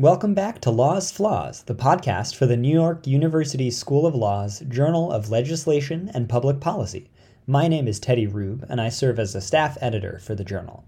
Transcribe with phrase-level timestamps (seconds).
[0.00, 4.60] Welcome back to Law's Flaws, the podcast for the New York University School of Law's
[4.60, 7.10] Journal of Legislation and Public Policy.
[7.48, 10.84] My name is Teddy Rube, and I serve as a staff editor for the journal.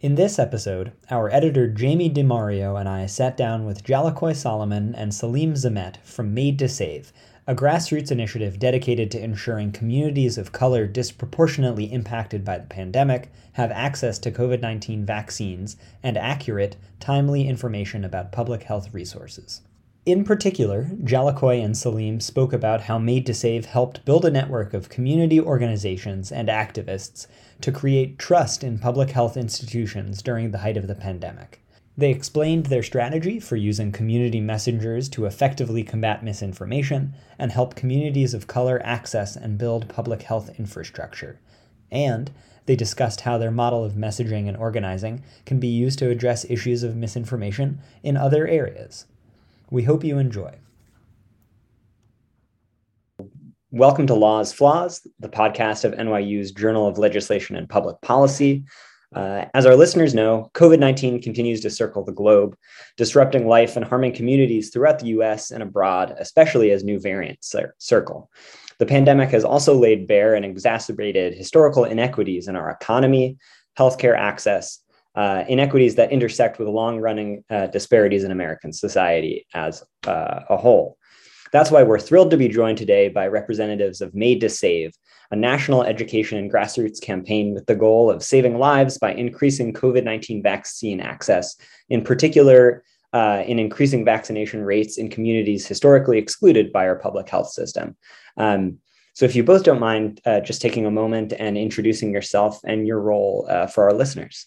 [0.00, 5.12] In this episode, our editor Jamie DiMario and I sat down with Jalakoi Solomon and
[5.12, 7.12] Salim Zymet from Made to Save,
[7.44, 13.72] a grassroots initiative dedicated to ensuring communities of color disproportionately impacted by the pandemic have
[13.72, 19.62] access to COVID 19 vaccines and accurate, timely information about public health resources.
[20.06, 24.74] In particular, Jalakoi and Salim spoke about how Made to Save helped build a network
[24.74, 27.26] of community organizations and activists
[27.60, 31.61] to create trust in public health institutions during the height of the pandemic.
[31.94, 38.32] They explained their strategy for using community messengers to effectively combat misinformation and help communities
[38.32, 41.38] of color access and build public health infrastructure.
[41.90, 42.30] And
[42.64, 46.82] they discussed how their model of messaging and organizing can be used to address issues
[46.82, 49.04] of misinformation in other areas.
[49.70, 50.54] We hope you enjoy.
[53.70, 58.64] Welcome to Law's Flaws, the podcast of NYU's Journal of Legislation and Public Policy.
[59.14, 62.56] Uh, as our listeners know, COVID 19 continues to circle the globe,
[62.96, 68.30] disrupting life and harming communities throughout the US and abroad, especially as new variants circle.
[68.78, 73.36] The pandemic has also laid bare and exacerbated historical inequities in our economy,
[73.78, 74.78] healthcare access,
[75.14, 80.56] uh, inequities that intersect with long running uh, disparities in American society as uh, a
[80.56, 80.96] whole.
[81.52, 84.94] That's why we're thrilled to be joined today by representatives of Made to Save,
[85.30, 90.04] a national education and grassroots campaign with the goal of saving lives by increasing COVID
[90.04, 91.56] 19 vaccine access,
[91.88, 97.50] in particular, uh, in increasing vaccination rates in communities historically excluded by our public health
[97.50, 97.96] system.
[98.36, 98.78] Um,
[99.14, 102.86] so, if you both don't mind uh, just taking a moment and introducing yourself and
[102.86, 104.46] your role uh, for our listeners.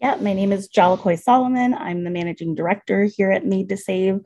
[0.00, 1.74] Yeah, my name is Jalakoi Solomon.
[1.74, 4.18] I'm the managing director here at Made to Save.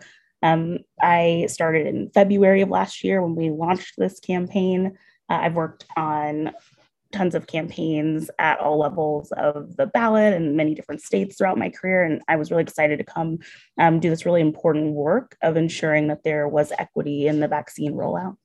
[0.42, 4.98] Um, I started in February of last year when we launched this campaign.
[5.30, 6.50] Uh, I've worked on
[7.12, 11.70] tons of campaigns at all levels of the ballot in many different states throughout my
[11.70, 12.02] career.
[12.02, 13.38] And I was really excited to come
[13.78, 17.92] um, do this really important work of ensuring that there was equity in the vaccine
[17.92, 18.36] rollout.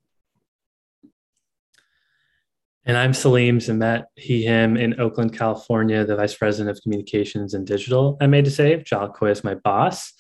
[2.85, 7.65] And I'm Salim Zymet, he, him in Oakland, California, the Vice President of Communications and
[7.65, 8.83] Digital at Made to Save.
[8.83, 10.13] Jalakoi is my boss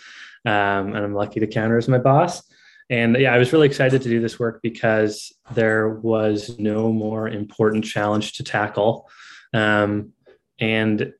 [0.45, 2.43] um, and I'm lucky to count her as my boss.
[2.89, 7.29] And yeah, I was really excited to do this work because there was no more
[7.29, 9.09] important challenge to tackle.
[9.53, 10.11] Um,
[10.59, 11.13] and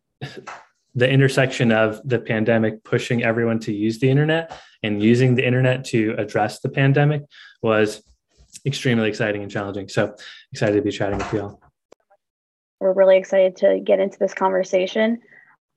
[0.94, 5.86] the intersection of the pandemic pushing everyone to use the internet and using the internet
[5.86, 7.24] to address the pandemic
[7.62, 8.04] was
[8.66, 9.88] extremely exciting and challenging.
[9.88, 10.16] So
[10.52, 11.62] excited to be chatting with you all.
[12.82, 15.22] We're really excited to get into this conversation.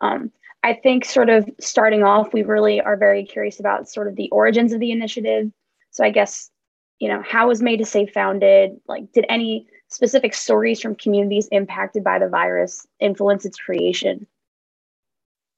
[0.00, 0.32] Um,
[0.64, 4.30] I think, sort of starting off, we really are very curious about sort of the
[4.30, 5.52] origins of the initiative.
[5.90, 6.50] So, I guess,
[6.98, 8.80] you know, how was Made to Save founded?
[8.88, 14.26] Like, did any specific stories from communities impacted by the virus influence its creation?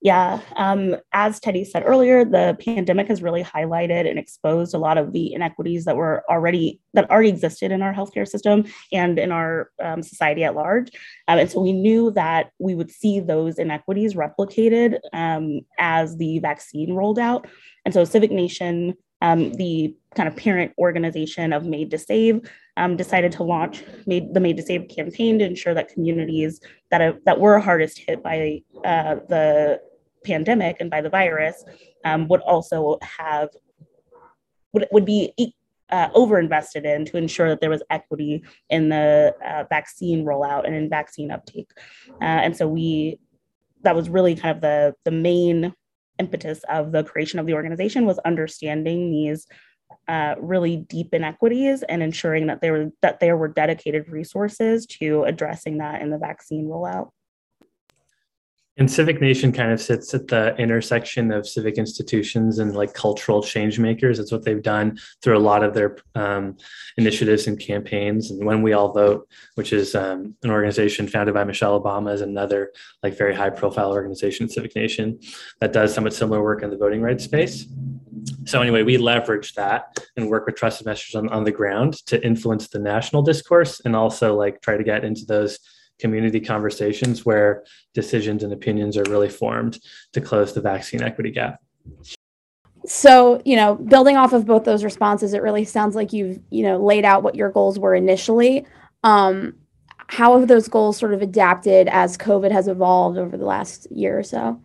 [0.06, 4.98] Yeah, um, as Teddy said earlier, the pandemic has really highlighted and exposed a lot
[4.98, 9.32] of the inequities that were already that already existed in our healthcare system and in
[9.32, 10.92] our um, society at large.
[11.26, 16.38] Um, and so we knew that we would see those inequities replicated um, as the
[16.38, 17.48] vaccine rolled out.
[17.84, 22.96] And so Civic Nation, um, the kind of parent organization of Made to Save, um,
[22.96, 26.60] decided to launch made, the Made to Save campaign to ensure that communities
[26.92, 29.80] that, that were hardest hit by uh, the
[30.26, 31.64] pandemic and by the virus
[32.04, 33.48] um, would also have
[34.72, 35.32] would, would be
[35.90, 40.74] uh, overinvested in to ensure that there was equity in the uh, vaccine rollout and
[40.74, 41.70] in vaccine uptake.
[42.20, 43.18] Uh, and so we
[43.82, 45.72] that was really kind of the the main
[46.18, 49.46] impetus of the creation of the organization was understanding these
[50.08, 55.22] uh, really deep inequities and ensuring that there were that there were dedicated resources to
[55.24, 57.10] addressing that in the vaccine rollout.
[58.78, 63.42] And Civic Nation kind of sits at the intersection of civic institutions and like cultural
[63.42, 64.18] change makers.
[64.18, 66.58] It's what they've done through a lot of their um,
[66.98, 68.30] initiatives and campaigns.
[68.30, 72.20] And When We All Vote, which is um, an organization founded by Michelle Obama, is
[72.20, 72.72] another
[73.02, 75.20] like very high profile organization, Civic Nation,
[75.60, 77.66] that does somewhat similar work in the voting rights space.
[78.44, 82.24] So anyway, we leverage that and work with trusted messengers on, on the ground to
[82.24, 85.58] influence the national discourse and also like try to get into those
[85.98, 87.64] community conversations where
[87.94, 89.78] decisions and opinions are really formed
[90.12, 91.60] to close the vaccine equity gap.
[92.86, 96.62] So, you know, building off of both those responses, it really sounds like you've, you
[96.62, 98.64] know, laid out what your goals were initially.
[99.02, 99.54] Um,
[100.08, 104.18] how have those goals sort of adapted as COVID has evolved over the last year
[104.18, 104.60] or so?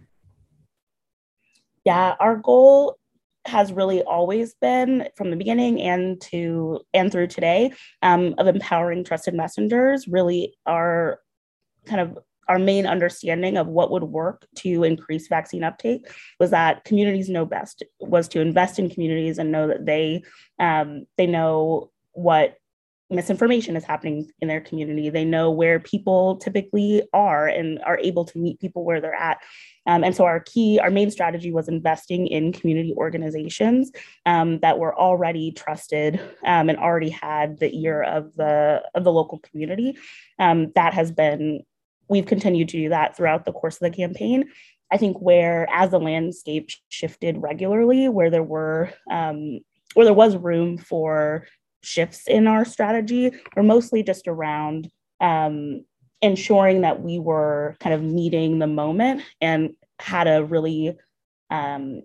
[1.84, 3.00] Yeah, our goal
[3.46, 7.72] has really always been from the beginning and to and through today
[8.02, 11.20] um, of empowering trusted messengers really our
[11.86, 12.18] kind of
[12.48, 16.08] our main understanding of what would work to increase vaccine uptake
[16.40, 20.22] was that communities know best was to invest in communities and know that they
[20.60, 22.58] um, they know what
[23.12, 25.10] misinformation is happening in their community.
[25.10, 29.40] They know where people typically are and are able to meet people where they're at.
[29.86, 33.92] Um, and so our key our main strategy was investing in community organizations
[34.26, 39.12] um, that were already trusted um, and already had the ear of the of the
[39.12, 39.98] local community.
[40.40, 41.64] Um, that has been
[42.08, 44.50] we've continued to do that throughout the course of the campaign.
[44.92, 49.62] I think where as the landscape shifted regularly, where there were um,
[49.94, 51.48] where there was room for
[51.84, 54.90] shifts in our strategy, were mostly just around
[55.20, 55.86] um,
[56.22, 60.96] ensuring that we were kind of meeting the moment and had a really
[61.50, 62.02] um,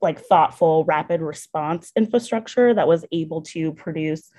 [0.00, 4.30] like thoughtful rapid response infrastructure that was able to produce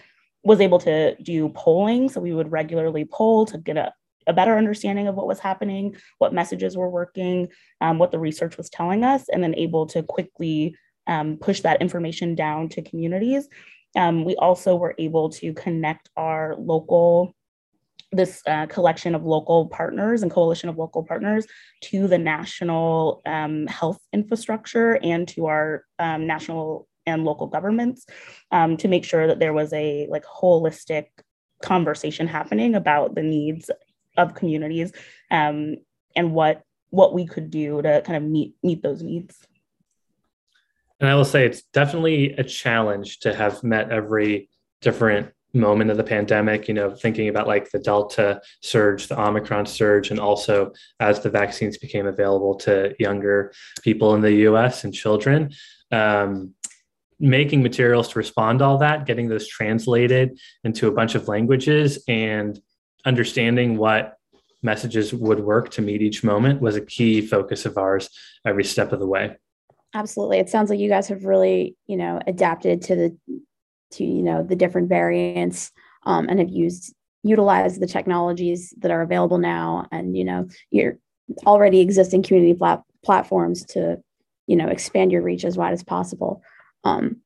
[0.43, 3.91] was able to do polling so we would regularly poll to get a
[4.27, 7.47] a better understanding of what was happening, what messages were working,
[7.81, 10.75] um, what the research was telling us, and then able to quickly
[11.07, 13.47] um, push that information down to communities.
[13.97, 17.33] Um, we also were able to connect our local
[18.13, 21.45] this uh, collection of local partners and coalition of local partners
[21.81, 28.05] to the national um, health infrastructure and to our um, national and local governments
[28.51, 31.07] um, to make sure that there was a like holistic
[31.61, 33.69] conversation happening about the needs
[34.15, 34.91] of communities
[35.31, 35.75] um,
[36.15, 39.47] and what what we could do to kind of meet meet those needs.
[40.99, 44.49] And I will say it's definitely a challenge to have met every
[44.81, 49.65] different moment of the pandemic, you know, thinking about like the Delta surge, the Omicron
[49.65, 54.93] surge, and also as the vaccines became available to younger people in the US and
[54.93, 55.51] children.
[55.91, 56.53] Um,
[57.19, 62.03] making materials to respond to all that, getting those translated into a bunch of languages,
[62.07, 62.59] and
[63.05, 64.17] understanding what
[64.61, 68.09] messages would work to meet each moment was a key focus of ours
[68.45, 69.35] every step of the way
[69.93, 70.39] absolutely.
[70.39, 73.17] It sounds like you guys have really you know adapted to the
[73.91, 75.71] to you know the different variants
[76.05, 76.93] um, and have used
[77.23, 79.87] utilized the technologies that are available now.
[79.91, 80.97] And you know your
[81.45, 83.97] already existing community plat- platforms to
[84.47, 86.41] you know expand your reach as wide as possible.
[86.83, 87.17] Um,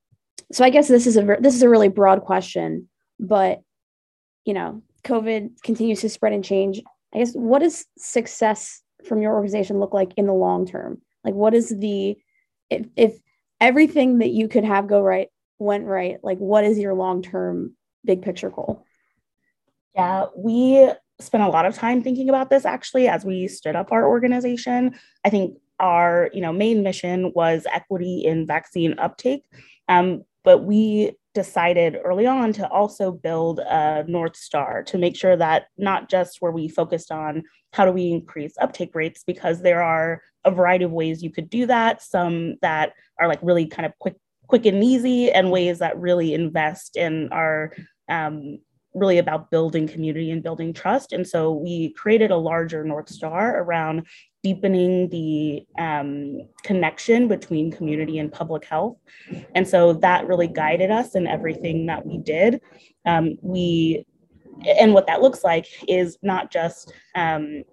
[0.52, 3.62] so i guess this is a this is a really broad question but
[4.44, 6.82] you know COVID continues to spread and change,
[7.14, 11.02] I guess what does success from your organization look like in the long term?
[11.24, 12.18] Like what is the
[12.72, 13.20] if, if
[13.60, 15.28] everything that you could have go right
[15.60, 18.86] went right, like what is your long term big picture goal?
[19.96, 20.90] Yeah, we
[21.20, 24.96] spent a lot of time thinking about this actually as we stood up our organization.
[25.24, 29.44] I think our you know main mission was equity in vaccine uptake,
[29.88, 35.38] um, but we decided early on to also build a North Star to make sure
[35.38, 39.82] that not just where we focused on how do we increase uptake rates, because there
[39.82, 43.86] are a variety of ways you could do that, some that are like really kind
[43.86, 44.16] of quick,
[44.48, 47.74] quick and easy, and ways that really invest in are
[48.10, 48.60] um,
[48.94, 51.14] really about building community and building trust.
[51.14, 54.08] And so we created a larger North Star around
[54.44, 58.98] deepening the um, connection between community and public health.
[59.56, 62.60] And so that really guided us in everything that we did.
[63.06, 64.06] Um, we,
[64.66, 67.64] and what that looks like is not just um,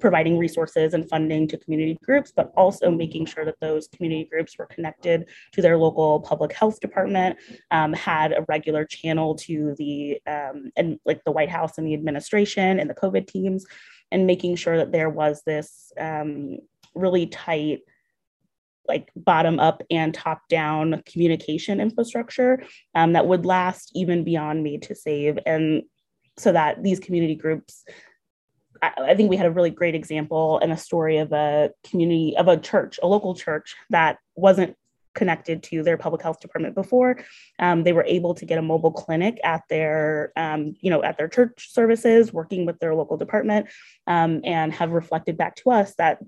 [0.00, 4.58] providing resources and funding to community groups, but also making sure that those community groups
[4.58, 7.36] were connected to their local public health department,
[7.70, 11.94] um, had a regular channel to the um, and like the White House and the
[11.94, 13.66] administration and the COVID teams,
[14.10, 16.58] and making sure that there was this um,
[16.94, 17.80] really tight
[18.88, 22.60] like bottom up and top down communication infrastructure
[22.96, 25.38] um, that would last even beyond made to save.
[25.46, 25.84] And
[26.36, 27.84] so that these community groups
[28.82, 32.48] I, think we had a really great example and a story of a community of
[32.48, 34.76] a church a local church that wasn't
[35.14, 37.18] connected to their public health department before.
[37.58, 41.18] Um, they were able to get a mobile clinic at their, um, you know, at
[41.18, 43.66] their church services, working with their local department,
[44.06, 46.18] um, and have reflected back to us that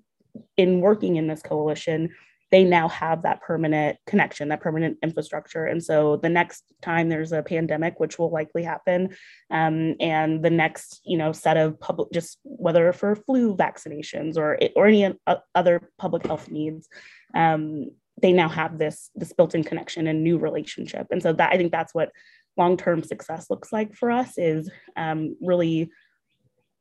[0.57, 2.11] in working in this coalition,
[2.53, 5.65] they now have that permanent connection, that permanent infrastructure.
[5.65, 9.17] And so the next time there's a pandemic, which will likely happen,
[9.51, 14.59] um, and the next, you know, set of public, just whether for flu vaccinations or
[14.77, 15.13] or any
[15.55, 16.89] other public health needs,
[17.35, 17.87] um,
[18.21, 21.73] they now have this this built-in connection and new relationship and so that i think
[21.73, 22.11] that's what
[22.57, 25.91] long-term success looks like for us is um, really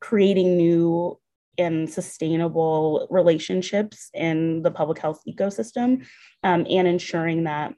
[0.02, 1.18] creating new
[1.62, 6.06] and sustainable relationships in the public health ecosystem
[6.44, 7.74] um, and ensuring that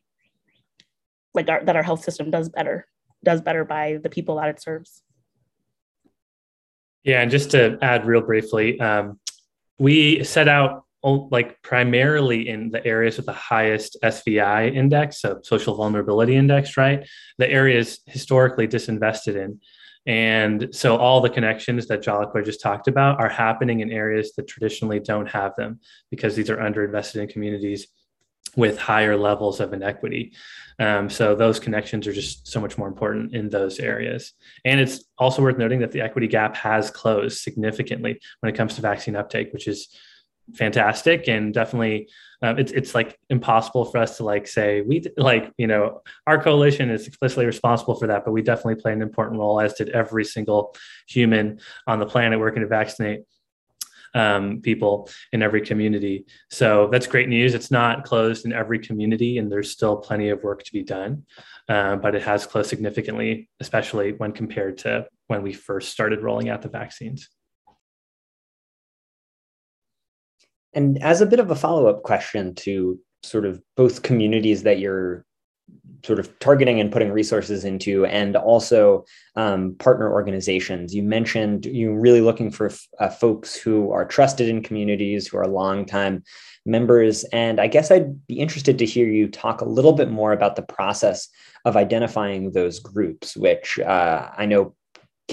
[1.33, 2.87] like our, that our health system does better
[3.23, 5.03] does better by the people that it serves
[7.03, 9.19] yeah and just to add real briefly um,
[9.79, 15.75] we set out like primarily in the areas with the highest SVI index, so social
[15.75, 17.05] vulnerability index, right?
[17.37, 19.59] The areas historically disinvested in.
[20.05, 24.47] And so all the connections that Jalakoi just talked about are happening in areas that
[24.47, 25.79] traditionally don't have them
[26.11, 27.87] because these are underinvested in communities
[28.55, 30.33] with higher levels of inequity.
[30.77, 34.33] Um, so those connections are just so much more important in those areas.
[34.65, 38.75] And it's also worth noting that the equity gap has closed significantly when it comes
[38.75, 39.87] to vaccine uptake, which is
[40.53, 42.09] fantastic and definitely
[42.41, 46.41] um, it's it's like impossible for us to like say we like you know our
[46.41, 49.89] coalition is explicitly responsible for that but we definitely play an important role as did
[49.89, 50.75] every single
[51.07, 53.21] human on the planet working to vaccinate
[54.15, 56.27] um, people in every community.
[56.51, 57.55] So that's great news.
[57.55, 61.25] It's not closed in every community and there's still plenty of work to be done
[61.69, 66.49] uh, but it has closed significantly especially when compared to when we first started rolling
[66.49, 67.29] out the vaccines
[70.73, 74.79] And as a bit of a follow up question to sort of both communities that
[74.79, 75.25] you're
[76.05, 80.93] sort of targeting and putting resources into, and also um, partner organizations.
[80.93, 85.47] You mentioned you're really looking for uh, folks who are trusted in communities, who are
[85.47, 86.23] longtime
[86.65, 87.23] members.
[87.25, 90.57] And I guess I'd be interested to hear you talk a little bit more about
[90.57, 91.29] the process
[91.65, 94.75] of identifying those groups, which uh, I know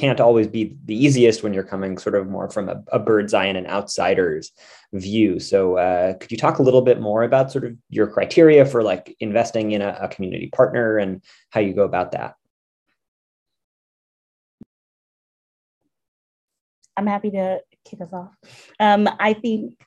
[0.00, 3.34] can't always be the easiest when you're coming sort of more from a, a bird's
[3.34, 4.50] eye and an outsider's
[4.94, 5.38] view.
[5.38, 8.82] So, uh, could you talk a little bit more about sort of your criteria for
[8.82, 12.36] like investing in a, a community partner and how you go about that?
[16.96, 18.32] I'm happy to kick us off.
[18.78, 19.78] Um, I think,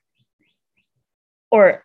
[1.50, 1.84] or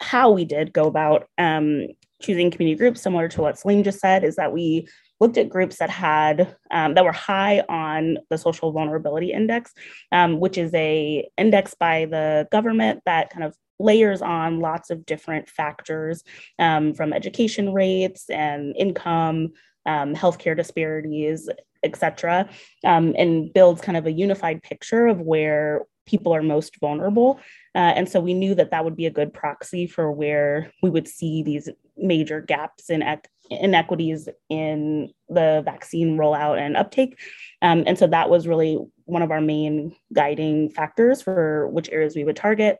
[0.00, 1.86] how we did go about um,
[2.20, 4.88] choosing community groups, similar to what Salim just said, is that we
[5.20, 9.72] looked at groups that had um, that were high on the social vulnerability index,
[10.12, 15.04] um, which is a index by the government that kind of layers on lots of
[15.06, 16.22] different factors
[16.58, 19.52] um, from education rates and income,
[19.86, 21.48] um, healthcare disparities,
[21.82, 22.48] et cetera,
[22.84, 27.40] um, and builds kind of a unified picture of where people are most vulnerable.
[27.74, 30.90] Uh, and so we knew that that would be a good proxy for where we
[30.90, 37.18] would see these major gaps in ec- inequities in the vaccine rollout and uptake.
[37.62, 42.16] Um, and so that was really one of our main guiding factors for which areas
[42.16, 42.78] we would target.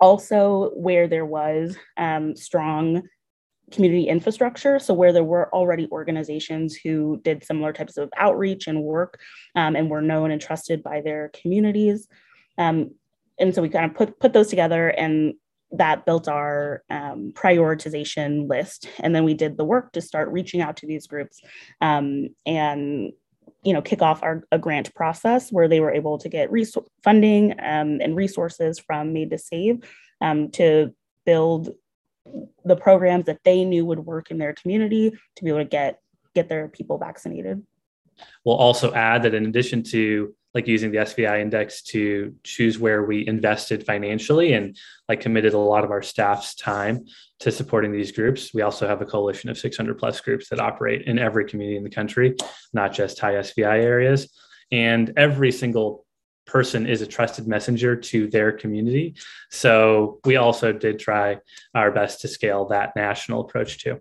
[0.00, 3.02] Also, where there was um, strong
[3.72, 4.78] community infrastructure.
[4.78, 9.20] So, where there were already organizations who did similar types of outreach and work
[9.56, 12.06] um, and were known and trusted by their communities.
[12.58, 12.92] Um,
[13.40, 15.34] and so we kind of put, put those together and
[15.72, 18.88] that built our um, prioritization list.
[19.00, 21.40] And then we did the work to start reaching out to these groups
[21.80, 23.12] um, and
[23.64, 26.48] you know kick off our a grant process where they were able to get
[27.02, 29.80] funding um, and resources from made to save
[30.20, 30.94] um, to
[31.26, 31.74] build
[32.64, 36.00] the programs that they knew would work in their community to be able to get
[36.34, 37.62] get their people vaccinated.
[38.44, 43.02] We'll also add that in addition to like using the SVI index to choose where
[43.02, 44.76] we invested financially and
[45.08, 47.04] like committed a lot of our staff's time
[47.40, 48.52] to supporting these groups.
[48.54, 51.84] We also have a coalition of 600 plus groups that operate in every community in
[51.84, 52.34] the country,
[52.72, 54.32] not just high SVI areas.
[54.72, 56.06] And every single
[56.46, 59.14] person is a trusted messenger to their community.
[59.50, 61.38] So we also did try
[61.74, 64.00] our best to scale that national approach too.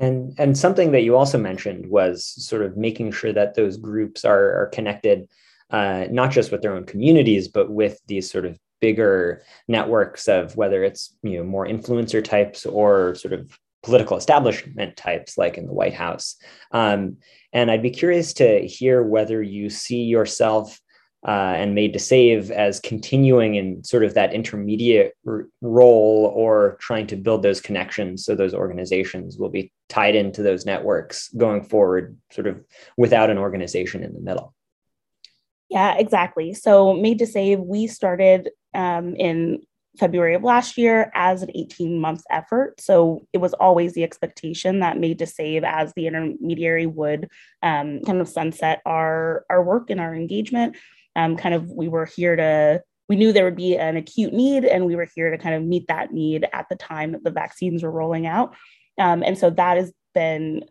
[0.00, 4.24] And and something that you also mentioned was sort of making sure that those groups
[4.24, 5.28] are, are connected,
[5.70, 10.56] uh, not just with their own communities, but with these sort of bigger networks of
[10.56, 15.66] whether it's you know more influencer types or sort of political establishment types, like in
[15.66, 16.36] the White House.
[16.72, 17.18] Um,
[17.52, 20.80] and I'd be curious to hear whether you see yourself
[21.26, 26.78] uh, and made to save as continuing in sort of that intermediate r- role or
[26.80, 31.62] trying to build those connections so those organizations will be tied into those networks going
[31.62, 32.64] forward sort of
[32.96, 34.54] without an organization in the middle.
[35.68, 36.54] Yeah exactly.
[36.54, 39.60] So made to save we started um, in
[39.98, 42.80] february of last year as an 18 month effort.
[42.80, 47.28] So it was always the expectation that made to save as the intermediary would
[47.62, 50.76] um, kind of sunset our our work and our engagement
[51.16, 54.64] um, kind of we were here to we knew there would be an acute need
[54.64, 57.30] and we were here to kind of meet that need at the time that the
[57.30, 58.54] vaccines were rolling out.
[58.98, 60.62] Um, and so that has been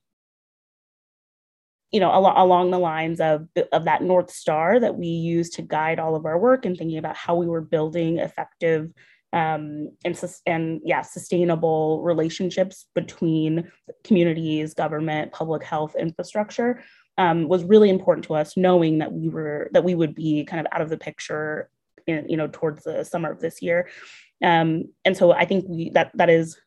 [1.92, 5.62] you know, al- along the lines of, of that North Star that we use to
[5.62, 8.92] guide all of our work and thinking about how we were building effective
[9.32, 13.72] um, and, and yeah, sustainable relationships between
[14.04, 16.84] communities, government, public health infrastructure
[17.20, 20.62] um, was really important to us, knowing that we were that we would be kind
[20.62, 21.70] of out of the picture,
[22.08, 23.90] in, you know, towards the summer of this year.
[24.42, 26.58] Um, and so I think we that that is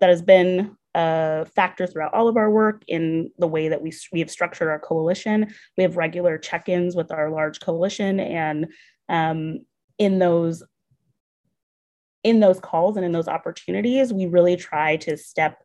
[0.00, 3.92] that has been a factor throughout all of our work in the way that we,
[4.12, 5.54] we have structured our coalition.
[5.76, 8.66] We have regular check-ins with our large coalition and
[9.08, 9.60] um,
[9.98, 10.64] in those
[12.24, 15.62] in those calls and in those opportunities, we really try to step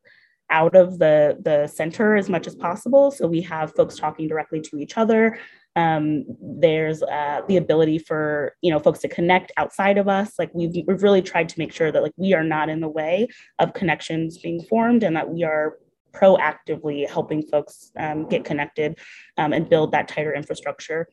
[0.50, 3.12] out of the the center as much as possible.
[3.12, 5.40] So we have folks talking directly to each other.
[5.76, 10.34] Um, there's uh, the ability for you know folks to connect outside of us.
[10.40, 12.90] Like we've we've really tried to make sure that like we are not in the
[12.90, 13.28] way
[13.60, 15.78] of connections being formed, and that we are
[16.14, 18.98] proactively helping folks um, get connected
[19.38, 21.08] um, and build that tighter infrastructure.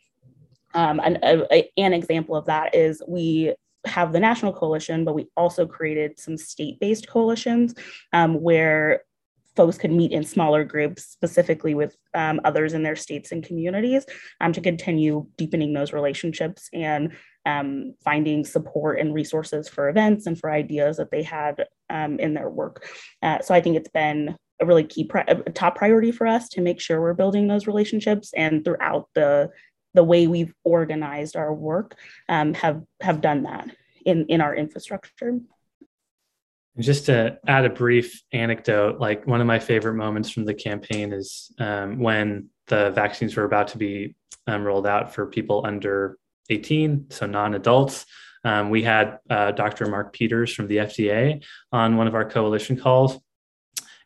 [0.74, 5.26] Um, an, a, an example of that is we have the national coalition, but we
[5.36, 7.74] also created some state-based coalitions
[8.12, 9.02] um, where
[9.56, 14.06] folks could meet in smaller groups, specifically with um, others in their states and communities,
[14.40, 17.12] um, to continue deepening those relationships and
[17.44, 22.34] um, finding support and resources for events and for ideas that they had um, in
[22.34, 22.86] their work.
[23.22, 26.48] Uh, so I think it's been a really key pri- a top priority for us
[26.50, 29.50] to make sure we're building those relationships and throughout the
[29.94, 31.96] the way we've organized our work
[32.28, 33.68] um, have have done that
[34.06, 35.38] in in our infrastructure.
[36.78, 41.12] Just to add a brief anecdote, like one of my favorite moments from the campaign
[41.12, 44.14] is um, when the vaccines were about to be
[44.46, 48.06] um, rolled out for people under 18, so non adults.
[48.44, 49.86] Um, we had uh, Dr.
[49.86, 53.18] Mark Peters from the FDA on one of our coalition calls.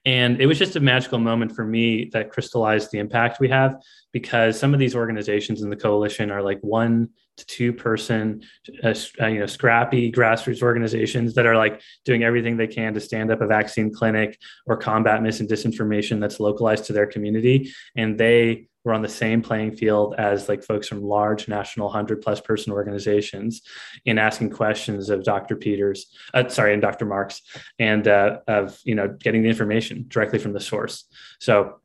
[0.04, 3.76] And it was just a magical moment for me that crystallized the impact we have
[4.12, 7.10] because some of these organizations in the coalition are like one
[7.44, 8.42] two person,
[8.82, 13.00] uh, uh, you know, scrappy grassroots organizations that are like doing everything they can to
[13.00, 17.72] stand up a vaccine clinic or combat mis and disinformation that's localized to their community.
[17.94, 22.22] And they were on the same playing field as like folks from large national 100
[22.22, 23.62] plus person organizations
[24.04, 27.42] in asking questions of dr peters uh, sorry and dr marks
[27.80, 31.04] and uh, of you know getting the information directly from the source
[31.40, 31.80] so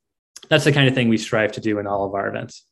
[0.47, 2.65] that's the kind of thing we strive to do in all of our events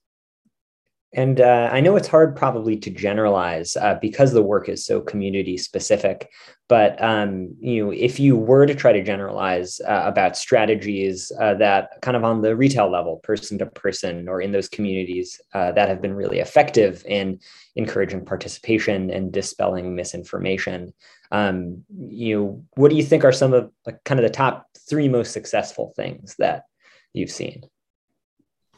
[1.14, 5.02] and uh, I know it's hard probably to generalize uh, because the work is so
[5.02, 6.30] community specific.
[6.68, 11.56] But um, you know, if you were to try to generalize uh, about strategies uh,
[11.56, 15.72] that kind of on the retail level, person to person, or in those communities uh,
[15.72, 17.40] that have been really effective in
[17.76, 20.94] encouraging participation and dispelling misinformation,
[21.32, 24.68] um, you know, what do you think are some of like, kind of the top
[24.88, 26.66] three most successful things that
[27.14, 27.64] you've seen?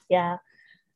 [0.08, 0.38] Yeah.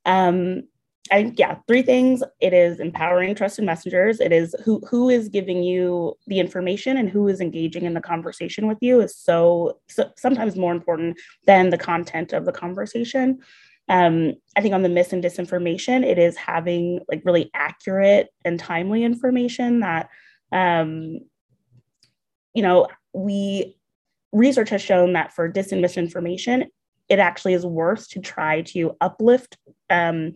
[0.05, 0.63] Um,
[1.11, 2.23] I, yeah, three things.
[2.39, 4.19] It is empowering trusted messengers.
[4.19, 8.01] It is who who is giving you the information and who is engaging in the
[8.01, 13.39] conversation with you is so, so sometimes more important than the content of the conversation.
[13.87, 18.59] Um, I think on the mis and disinformation, it is having like really accurate and
[18.59, 20.09] timely information that,
[20.51, 21.19] um,
[22.55, 23.77] you know, we
[24.31, 26.65] research has shown that for dis and misinformation,
[27.09, 29.57] it actually is worse to try to uplift
[29.91, 30.33] um,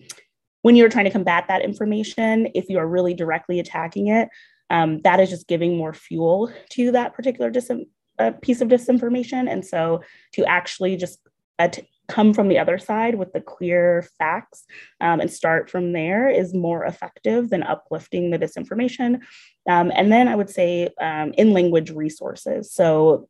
[0.62, 4.30] when you're trying to combat that information, if you are really directly attacking it,
[4.69, 7.72] um, that is just giving more fuel to that particular dis-
[8.19, 9.50] uh, piece of disinformation.
[9.50, 11.19] And so to actually just
[11.58, 14.65] at- come from the other side with the clear facts
[15.00, 19.22] um, and start from there is more effective than uplifting the disinformation.
[19.69, 22.74] Um, and then I would say um, in language resources.
[22.74, 23.30] So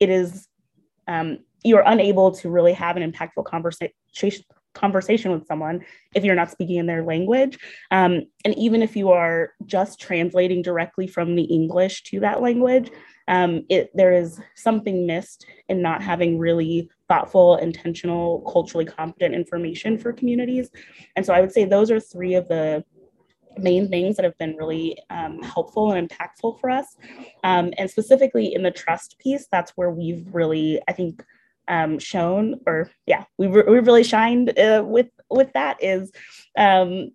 [0.00, 0.48] it is
[1.06, 3.92] um, you're unable to really have an impactful conversation
[4.74, 7.58] conversation with someone if you're not speaking in their language.
[7.90, 12.90] Um, and even if you are just translating directly from the English to that language,
[13.28, 19.98] um, it, there is something missed in not having really thoughtful, intentional, culturally competent information
[19.98, 20.70] for communities.
[21.16, 22.84] And so I would say those are three of the
[23.58, 26.96] main things that have been really um, helpful and impactful for us.
[27.44, 31.24] Um, and specifically in the trust piece, that's where we've really, I think,
[31.68, 36.10] um, shown, or yeah, we've, we've really shined uh, with with that is
[36.56, 37.10] um,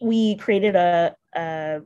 [0.00, 1.80] we created a, a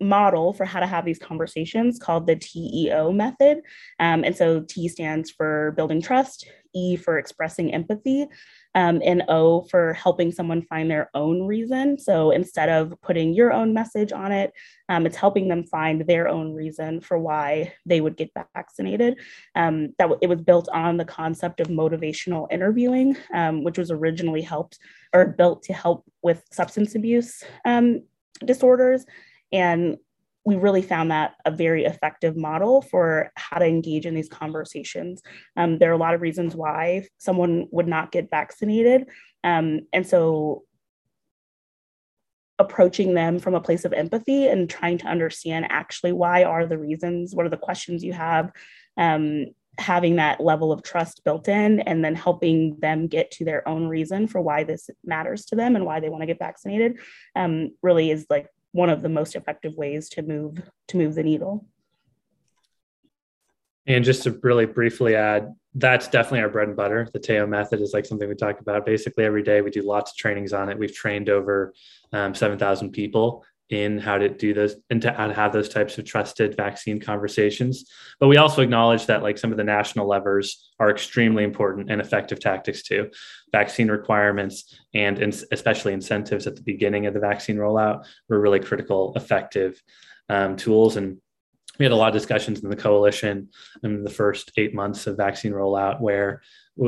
[0.00, 3.58] model for how to have these conversations called the TEO method.
[3.98, 8.26] Um, and so T stands for building trust, E for expressing empathy,
[8.74, 11.98] um, and O for helping someone find their own reason.
[11.98, 14.52] So instead of putting your own message on it,
[14.88, 19.18] um, it's helping them find their own reason for why they would get vaccinated.
[19.54, 23.90] Um, that w- it was built on the concept of motivational interviewing, um, which was
[23.90, 24.78] originally helped
[25.12, 28.02] or built to help with substance abuse um,
[28.44, 29.06] disorders.
[29.52, 29.98] And
[30.44, 35.22] we really found that a very effective model for how to engage in these conversations.
[35.56, 39.08] Um, there are a lot of reasons why someone would not get vaccinated.
[39.42, 40.64] Um, and so
[42.58, 46.78] approaching them from a place of empathy and trying to understand actually why are the
[46.78, 48.52] reasons, what are the questions you have,
[48.96, 49.46] um,
[49.78, 53.88] having that level of trust built in, and then helping them get to their own
[53.88, 56.98] reason for why this matters to them and why they want to get vaccinated
[57.34, 61.22] um, really is like one of the most effective ways to move to move the
[61.22, 61.64] needle.
[63.86, 67.08] And just to really briefly add, that's definitely our bread and butter.
[67.12, 69.60] The Teo method is like something we talk about basically every day.
[69.60, 70.78] We do lots of trainings on it.
[70.78, 71.72] We've trained over
[72.12, 76.56] um, 7,000 people in how to do those and to have those types of trusted
[76.56, 77.90] vaccine conversations.
[78.20, 82.00] But we also acknowledge that like some of the national levers are extremely important and
[82.00, 83.10] effective tactics too.
[83.52, 88.60] Vaccine requirements and in, especially incentives at the beginning of the vaccine rollout were really
[88.60, 89.82] critical, effective
[90.28, 90.96] um, tools.
[90.96, 91.18] And
[91.78, 93.48] we had a lot of discussions in the coalition
[93.82, 96.42] in the first eight months of vaccine rollout where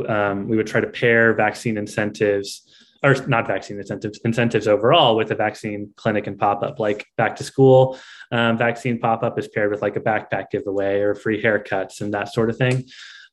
[0.07, 2.71] um, we would try to pair vaccine incentives
[3.03, 7.35] or not vaccine incentives, incentives overall with a vaccine clinic and pop up, like back
[7.37, 7.99] to school
[8.31, 12.13] um, vaccine pop up is paired with like a backpack giveaway or free haircuts and
[12.13, 12.85] that sort of thing.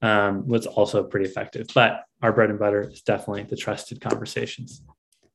[0.03, 1.66] Um, was also pretty effective.
[1.74, 4.83] But our bread and butter is definitely the trusted conversations.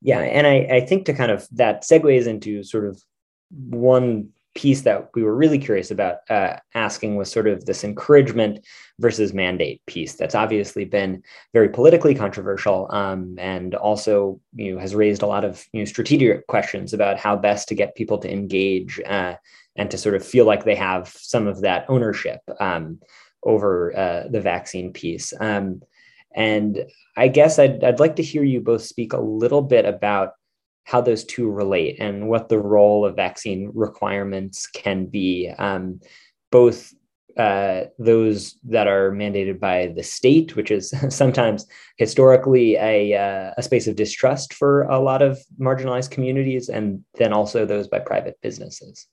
[0.02, 3.02] Yeah, and I, I think to kind of that segues into sort of
[3.50, 8.66] one piece that we were really curious about uh, asking was sort of this encouragement
[9.00, 11.22] versus mandate piece that's obviously been
[11.54, 15.86] very politically controversial um, and also you know has raised a lot of you know
[15.86, 19.36] strategic questions about how best to get people to engage uh,
[19.76, 23.00] and to sort of feel like they have some of that ownership um,
[23.44, 25.34] over uh, the vaccine piece.
[25.40, 25.82] Um,
[26.36, 26.86] and
[27.18, 30.34] i guess I'd, I'd like to hear you both speak a little bit about
[30.84, 36.00] how those two relate and what the role of vaccine requirements can be, um,
[36.52, 36.94] both
[37.38, 41.66] uh, those that are mandated by the state, which is sometimes
[41.98, 47.32] historically a, uh, a space of distrust for a lot of marginalized communities, and then
[47.32, 49.08] also those by private businesses.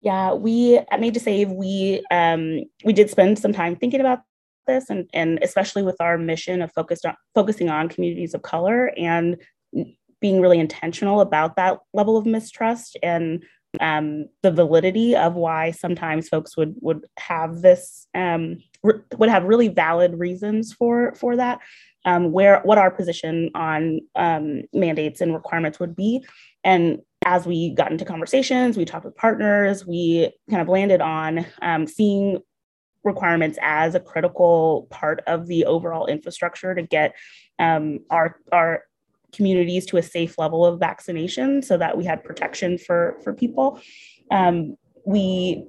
[0.00, 4.20] Yeah, we at Made to Save, we um, we did spend some time thinking about
[4.66, 8.92] this, and and especially with our mission of focused on focusing on communities of color
[8.96, 9.36] and
[10.20, 13.44] being really intentional about that level of mistrust and
[13.80, 19.44] um, the validity of why sometimes folks would would have this um, re- would have
[19.44, 21.60] really valid reasons for for that.
[22.06, 26.24] Um, where what our position on um, mandates and requirements would be,
[26.64, 31.44] and as we got into conversations, we talked with partners, we kind of landed on
[31.60, 32.38] um, seeing
[33.04, 37.14] requirements as a critical part of the overall infrastructure to get
[37.58, 38.84] um, our our
[39.32, 43.80] communities to a safe level of vaccination so that we had protection for for people
[44.30, 45.64] um, we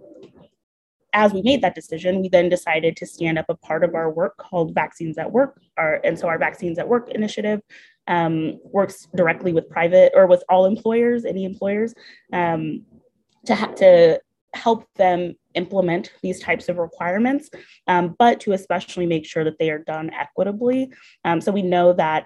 [1.14, 4.10] as we made that decision we then decided to stand up a part of our
[4.10, 7.62] work called vaccines at work our, and so our vaccines at work initiative
[8.08, 11.94] um, works directly with private or with all employers any employers
[12.34, 12.84] um,
[13.46, 14.22] to, to
[14.54, 17.50] help them implement these types of requirements,
[17.88, 20.92] um, but to especially make sure that they are done equitably.
[21.26, 22.26] Um, so we know that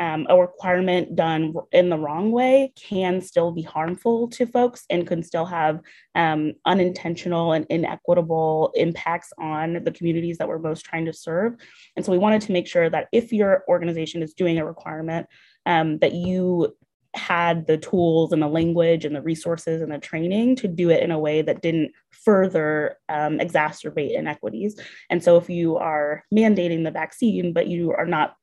[0.00, 5.06] um, a requirement done in the wrong way can still be harmful to folks and
[5.06, 5.80] can still have
[6.14, 11.54] um, unintentional and inequitable impacts on the communities that we're most trying to serve.
[11.96, 15.26] And so we wanted to make sure that if your organization is doing a requirement,
[15.66, 16.74] um, that you
[17.14, 21.02] had the tools and the language and the resources and the training to do it
[21.02, 24.78] in a way that didn't further um, exacerbate inequities.
[25.10, 28.34] And so, if you are mandating the vaccine, but you are not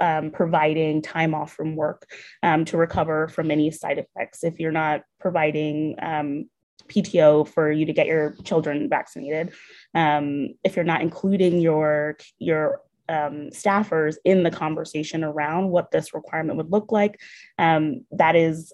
[0.00, 2.06] um, providing time off from work
[2.42, 6.48] um, to recover from any side effects, if you're not providing um,
[6.88, 9.52] PTO for you to get your children vaccinated,
[9.94, 16.12] um, if you're not including your your um, staffers in the conversation around what this
[16.12, 17.20] requirement would look like,
[17.58, 18.72] um, that is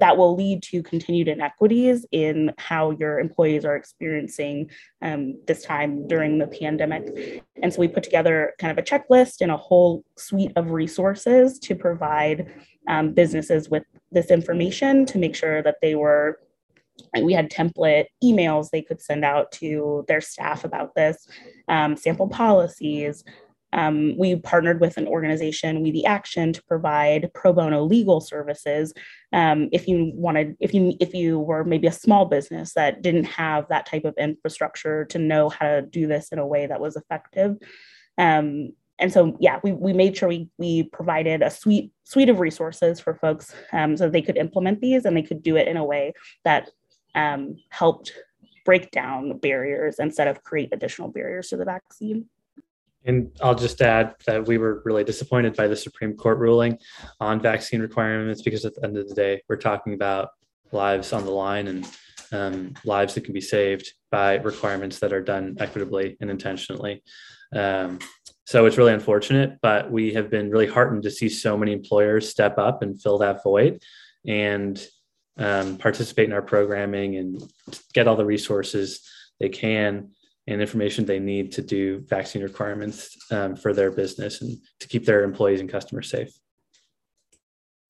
[0.00, 4.70] that will lead to continued inequities in how your employees are experiencing
[5.02, 7.42] um, this time during the pandemic.
[7.62, 11.58] And so we put together kind of a checklist and a whole suite of resources
[11.60, 12.52] to provide
[12.88, 16.38] um, businesses with this information to make sure that they were
[17.22, 21.28] we had template emails they could send out to their staff about this,
[21.68, 23.24] um, sample policies.
[23.72, 28.94] Um, we partnered with an organization, We the Action, to provide pro bono legal services.
[29.32, 33.24] Um, if you wanted, if you if you were maybe a small business that didn't
[33.24, 36.80] have that type of infrastructure to know how to do this in a way that
[36.80, 37.56] was effective.
[38.16, 42.40] Um, and so yeah we, we made sure we, we provided a suite suite of
[42.40, 45.76] resources for folks um, so they could implement these and they could do it in
[45.76, 46.12] a way
[46.44, 46.70] that
[47.14, 48.12] um, helped
[48.64, 52.26] break down barriers instead of create additional barriers to the vaccine
[53.04, 56.78] and I'll just add that we were really disappointed by the Supreme Court ruling
[57.20, 60.30] on vaccine requirements because at the end of the day, we're talking about
[60.72, 61.88] lives on the line and
[62.32, 67.02] um, lives that can be saved by requirements that are done equitably and intentionally.
[67.54, 67.98] Um,
[68.46, 72.28] so it's really unfortunate, but we have been really heartened to see so many employers
[72.28, 73.82] step up and fill that void
[74.26, 74.84] and
[75.38, 77.42] um, participate in our programming and
[77.94, 79.08] get all the resources
[79.38, 80.10] they can
[80.48, 85.04] and information they need to do vaccine requirements um, for their business and to keep
[85.04, 86.30] their employees and customers safe.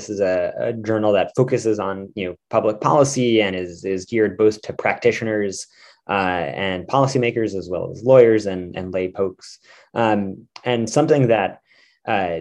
[0.01, 4.05] This is a, a, journal that focuses on you know public policy and is is
[4.05, 5.66] geared both to practitioners
[6.09, 9.59] uh, and policymakers as well as lawyers and, and lay folks.
[9.94, 11.61] Um, and something that
[12.07, 12.40] uh,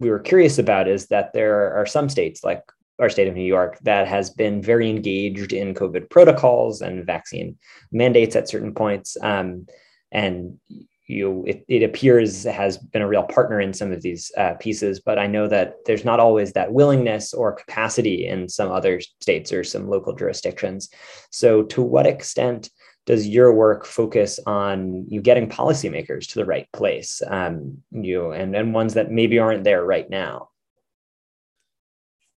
[0.00, 2.62] we were curious about is that there are some states, like
[2.98, 7.58] our state of New York, that has been very engaged in COVID protocols and vaccine
[7.92, 9.16] mandates at certain points.
[9.22, 9.66] Um,
[10.12, 10.58] and
[11.06, 15.00] you it, it appears has been a real partner in some of these uh, pieces
[15.00, 19.52] but i know that there's not always that willingness or capacity in some other states
[19.52, 20.88] or some local jurisdictions
[21.30, 22.70] so to what extent
[23.06, 28.54] does your work focus on you getting policymakers to the right place um, you and,
[28.56, 30.48] and ones that maybe aren't there right now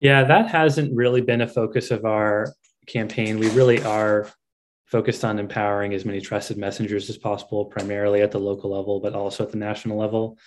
[0.00, 2.52] yeah that hasn't really been a focus of our
[2.87, 4.28] campaign we really are
[4.87, 9.14] focused on empowering as many trusted messengers as possible primarily at the local level but
[9.14, 10.38] also at the national level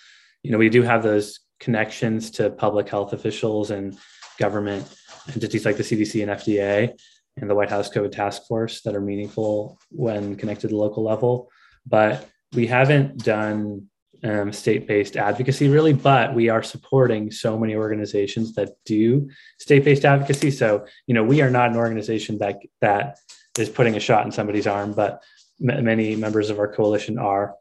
[0.42, 3.98] you know we do have those connections to public health officials and
[4.38, 4.86] government
[5.28, 6.96] entities like the cdc and fda
[7.36, 11.04] and the White House COVID task force that are meaningful when connected to the local
[11.04, 11.50] level.
[11.86, 13.88] But we haven't done
[14.22, 19.28] um, state-based advocacy really, but we are supporting so many organizations that do
[19.58, 20.50] state-based advocacy.
[20.50, 23.18] So you know, we are not an organization that that
[23.58, 25.22] is putting a shot in somebody's arm, but
[25.60, 27.54] m- many members of our coalition are,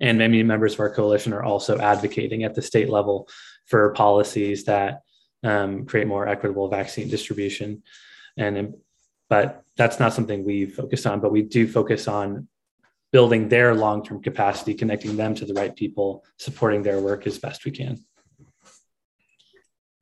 [0.00, 3.28] and many members of our coalition are also advocating at the state level
[3.66, 5.02] for policies that
[5.42, 7.82] um, create more equitable vaccine distribution
[8.36, 8.74] and
[9.28, 12.48] but that's not something we focus on but we do focus on
[13.14, 17.64] building their long-term capacity connecting them to the right people supporting their work as best
[17.64, 17.96] we can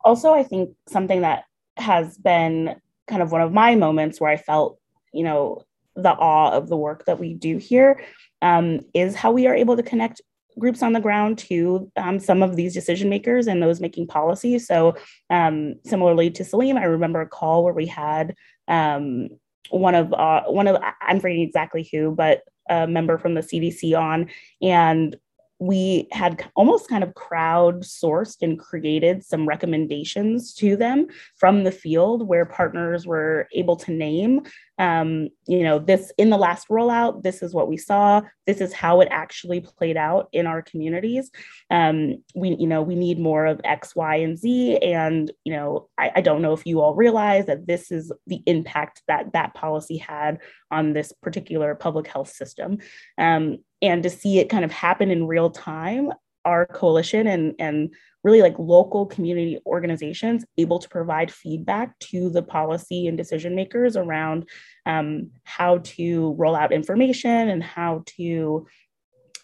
[0.02, 1.44] also i think something that
[1.76, 2.74] has been
[3.06, 4.78] kind of one of my moments where i felt
[5.12, 5.62] you know
[5.94, 8.02] the awe of the work that we do here
[8.40, 10.22] um, is how we are able to connect
[10.58, 14.58] groups on the ground to um, some of these decision makers and those making policy.
[14.58, 14.96] So,
[15.30, 18.34] um, similarly to Salim, I remember a call where we had
[18.68, 19.28] um,
[19.70, 23.98] one of uh, one of I'm forgetting exactly who, but a member from the CDC
[23.98, 24.28] on,
[24.60, 25.16] and
[25.62, 32.26] we had almost kind of crowdsourced and created some recommendations to them from the field
[32.26, 34.40] where partners were able to name
[34.78, 38.22] um, you know this in the last rollout this is what we saw.
[38.46, 41.30] This is how it actually played out in our communities.
[41.70, 44.78] Um, we you know we need more of x y and z.
[44.78, 48.42] And you know I, I don't know if you all realize that this is the
[48.46, 50.38] impact that that policy had
[50.70, 52.78] on this particular public health system.
[53.18, 56.12] Um, and to see it kind of happen in real time
[56.44, 62.42] our coalition and and really like local community organizations able to provide feedback to the
[62.42, 64.48] policy and decision makers around
[64.86, 68.66] um, how to roll out information and how to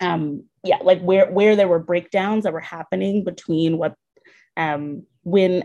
[0.01, 3.95] um, yeah like where where there were breakdowns that were happening between what
[4.57, 5.65] um, when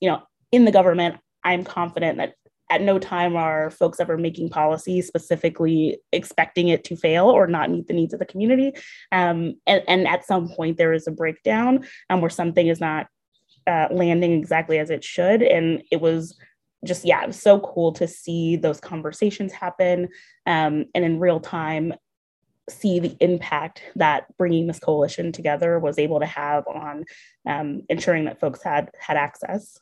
[0.00, 2.34] you know in the government i'm confident that
[2.70, 7.70] at no time are folks ever making policy specifically expecting it to fail or not
[7.70, 8.72] meet the needs of the community.
[9.12, 13.06] Um, and, and, at some point, there is a breakdown um, where something is not
[13.66, 15.42] uh, landing exactly as it should.
[15.42, 16.38] And it was
[16.84, 20.08] just, yeah, it was so cool to see those conversations happen
[20.46, 21.94] um, and in real time
[22.70, 27.04] see the impact that bringing this coalition together was able to have on
[27.46, 29.78] um, ensuring that folks had had access.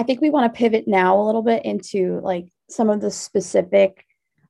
[0.00, 3.10] I think we want to pivot now a little bit into like some of the
[3.10, 4.06] specific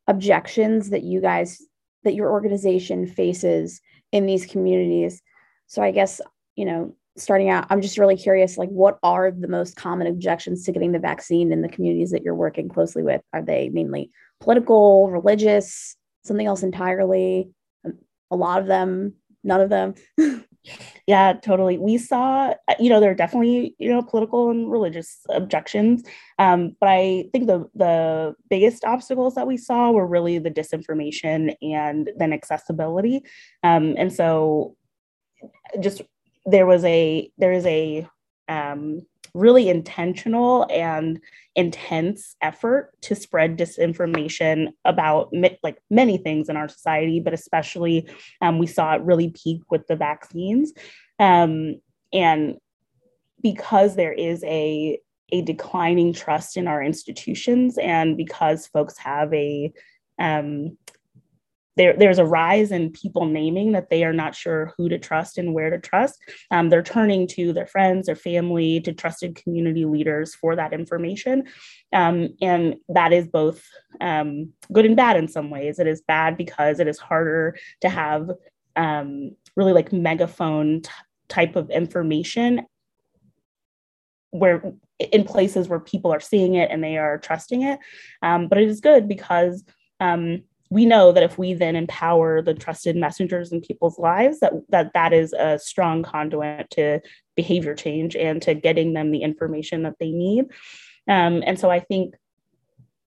[0.07, 1.61] objections that you guys
[2.05, 3.81] that your organization faces
[4.13, 5.21] in these communities.
[5.67, 6.21] So I guess,
[6.55, 10.65] you know, starting out, I'm just really curious like, what are the most common objections
[10.65, 13.21] to getting the vaccine in the communities that you're working closely with?
[13.33, 17.51] Are they mainly political, religious, something else entirely?
[18.31, 19.95] A lot of them, none of them.
[21.07, 21.79] yeah, totally.
[21.79, 26.03] We saw, you know, there are definitely, you know, political and religious objections.
[26.39, 31.55] Um, but I think the the biggest obstacles that we saw were really the disinformation
[31.63, 33.23] and then accessibility.
[33.63, 34.77] Um, and so
[35.81, 36.03] just
[36.47, 38.07] there was a there is a
[38.49, 39.03] um,
[39.35, 41.21] really intentional and
[41.57, 48.09] intense effort to spread disinformation about like many things in our society, but especially
[48.41, 50.73] um, we saw it really peak with the vaccines.
[51.19, 51.81] Um,
[52.13, 52.57] and
[53.43, 54.99] because there is a
[55.33, 59.73] a declining trust in our institutions, and because folks have a
[60.19, 60.77] um,
[61.81, 65.39] there, there's a rise in people naming that they are not sure who to trust
[65.39, 66.21] and where to trust.
[66.51, 71.45] Um, they're turning to their friends, their family, to trusted community leaders for that information.
[71.91, 73.65] Um, and that is both
[74.03, 75.79] um, good and bad in some ways.
[75.79, 78.31] It is bad because it is harder to have
[78.77, 80.91] um, really like megaphone t-
[81.29, 82.67] type of information
[84.33, 87.79] where in places where people are seeing it and they are trusting it.
[88.21, 89.65] Um, but it is good because
[89.99, 94.53] um, we know that if we then empower the trusted messengers in people's lives that
[94.69, 97.01] that that is a strong conduit to
[97.37, 100.47] behavior change and to getting them the information that they need.
[101.09, 102.15] Um, and so i think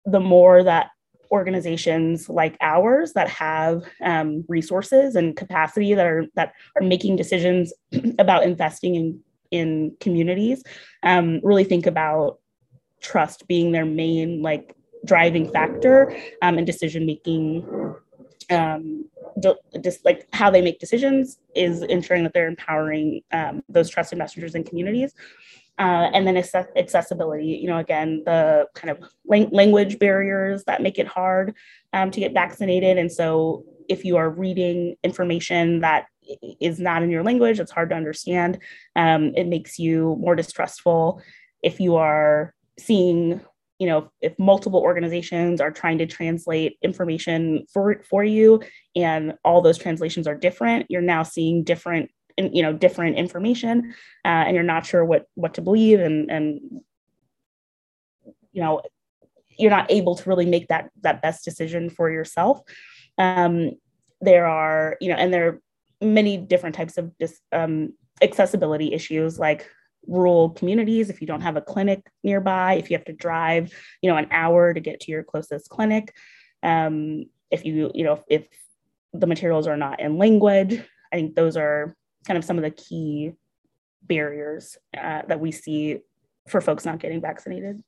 [0.04, 0.90] the more that
[1.30, 7.72] organizations like ours that have um, resources and capacity that are that are making decisions
[8.18, 9.20] about investing in
[9.50, 10.62] in communities
[11.02, 12.38] um, really think about
[13.00, 17.66] trust being their main like driving factor um, in decision making
[18.50, 19.04] um,
[19.80, 24.54] just like how they make decisions is ensuring that they're empowering um, those trusted messengers
[24.54, 25.14] and communities.
[25.78, 31.06] Uh, and then accessibility you know again the kind of language barriers that make it
[31.06, 31.54] hard
[31.94, 32.98] um, to get vaccinated.
[32.98, 36.06] And so if you are reading information that
[36.60, 38.58] is not in your language it's hard to understand
[38.96, 41.22] um, it makes you more distrustful.
[41.62, 43.40] If you are seeing
[43.78, 48.60] you know if multiple organizations are trying to translate information for for you
[48.94, 54.44] and all those translations are different you're now seeing different you know different information uh,
[54.46, 56.60] and you're not sure what what to believe and and
[58.52, 58.80] you know
[59.58, 62.60] you're not able to really make that that best decision for yourself.
[63.18, 63.72] Um,
[64.20, 65.60] there are you know and there are
[66.00, 69.68] many different types of dis, um, accessibility issues like
[70.06, 74.10] rural communities if you don't have a clinic nearby if you have to drive you
[74.10, 76.12] know an hour to get to your closest clinic
[76.62, 78.44] um, if you you know if
[79.12, 81.94] the materials are not in language i think those are
[82.26, 83.32] kind of some of the key
[84.02, 85.98] barriers uh, that we see
[86.48, 87.82] for folks not getting vaccinated.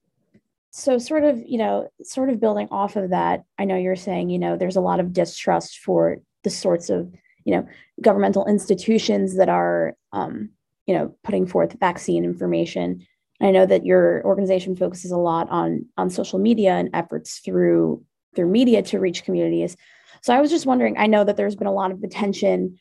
[0.70, 4.30] So sort of you know sort of building off of that i know you're saying
[4.30, 7.68] you know there's a lot of distrust for the sorts of you know
[8.00, 10.50] governmental institutions that are um,
[10.86, 13.06] you know putting forth vaccine information.
[13.40, 18.04] I know that your organization focuses a lot on on social media and efforts through
[18.34, 19.76] through media to reach communities.
[20.24, 22.78] So i was just wondering i know that there's been a lot of attention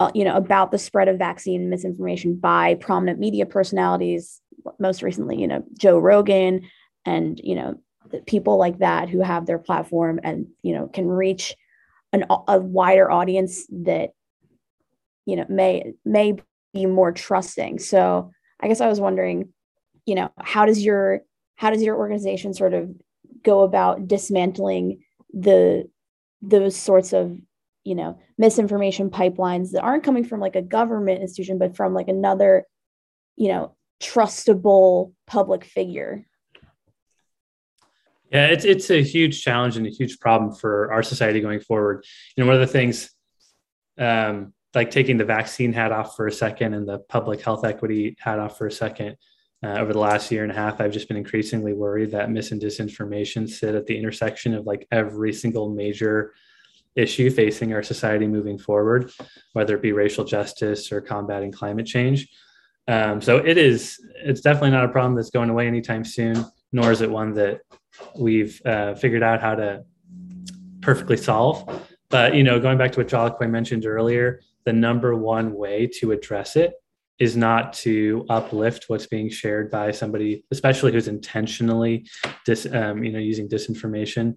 [0.00, 4.40] uh, you know about the spread of vaccine misinformation by prominent media personalities
[4.78, 6.62] most recently you know joe rogan
[7.04, 7.74] and you know
[8.26, 11.54] people like that who have their platform and you know can reach
[12.14, 14.10] an, a wider audience that
[15.26, 16.36] you know may may
[16.72, 17.78] be more trusting.
[17.78, 19.52] So I guess I was wondering,
[20.06, 21.22] you know, how does your
[21.56, 22.90] how does your organization sort of
[23.42, 25.02] go about dismantling
[25.32, 25.88] the
[26.40, 27.36] those sorts of
[27.84, 32.08] you know misinformation pipelines that aren't coming from like a government institution but from like
[32.08, 32.64] another
[33.36, 36.24] you know trustable public figure
[38.30, 42.04] yeah it's it's a huge challenge and a huge problem for our society going forward
[42.36, 43.10] you know one of the things
[43.98, 48.16] um, like taking the vaccine hat off for a second and the public health equity
[48.20, 49.16] hat off for a second.
[49.64, 52.52] Uh, over the last year and a half, I've just been increasingly worried that mis
[52.52, 56.32] and disinformation sit at the intersection of like every single major
[56.94, 59.10] issue facing our society moving forward,
[59.54, 62.28] whether it be racial justice or combating climate change.
[62.86, 66.92] Um, so it is, it's definitely not a problem that's going away anytime soon, nor
[66.92, 67.60] is it one that
[68.16, 69.84] we've uh, figured out how to
[70.80, 71.84] perfectly solve.
[72.10, 76.12] But you know, going back to what Jalakoi mentioned earlier, the number one way to
[76.12, 76.74] address it
[77.18, 82.06] is not to uplift what's being shared by somebody, especially who's intentionally
[82.44, 84.34] dis, um, you know, using disinformation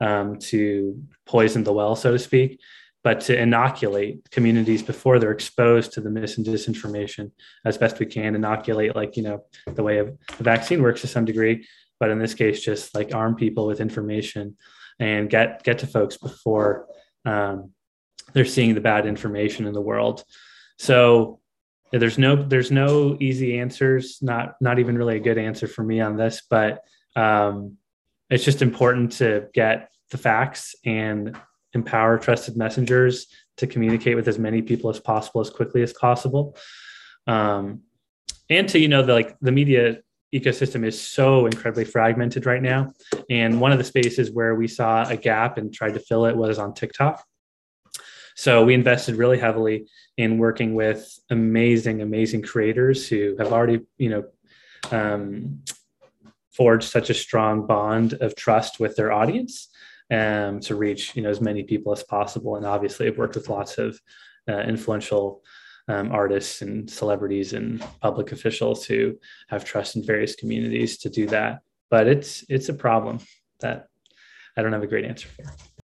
[0.00, 2.58] um, to poison the well, so to speak.
[3.04, 7.30] but to inoculate communities before they're exposed to the mis and disinformation
[7.68, 9.38] as best we can inoculate like you know
[9.78, 9.96] the way
[10.38, 11.56] the vaccine works to some degree
[12.00, 14.56] but in this case just like arm people with information
[14.98, 16.70] and get get to folks before
[17.32, 17.58] um,
[18.36, 20.22] they're seeing the bad information in the world.
[20.78, 21.40] So
[21.90, 26.00] there's no there's no easy answers not not even really a good answer for me
[26.00, 26.82] on this but
[27.14, 27.78] um,
[28.28, 31.34] it's just important to get the facts and
[31.72, 36.56] empower trusted messengers to communicate with as many people as possible as quickly as possible.
[37.26, 37.82] Um,
[38.50, 40.00] and to you know the like the media
[40.34, 42.92] ecosystem is so incredibly fragmented right now.
[43.30, 46.36] And one of the spaces where we saw a gap and tried to fill it
[46.36, 47.24] was on tiktok
[48.36, 54.10] so we invested really heavily in working with amazing amazing creators who have already you
[54.10, 54.24] know
[54.92, 55.62] um,
[56.52, 59.68] forged such a strong bond of trust with their audience
[60.10, 62.56] um, to reach you know as many people as possible.
[62.56, 64.00] And obviously, I've worked with lots of
[64.48, 65.42] uh, influential
[65.88, 69.16] um, artists and celebrities and public officials who
[69.48, 71.60] have trust in various communities to do that.
[71.90, 73.20] But it's it's a problem
[73.60, 73.88] that
[74.56, 75.75] I don't have a great answer for.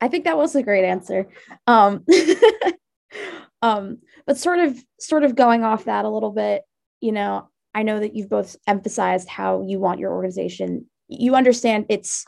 [0.00, 1.28] I think that was a great answer.
[1.66, 2.04] Um,
[3.62, 6.62] um, but sort of sort of going off that a little bit,
[7.00, 10.86] you know, I know that you've both emphasized how you want your organization.
[11.08, 12.24] You understand it's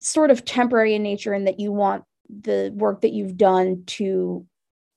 [0.00, 4.46] sort of temporary in nature and that you want the work that you've done to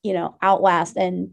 [0.02, 1.30] you know outlast and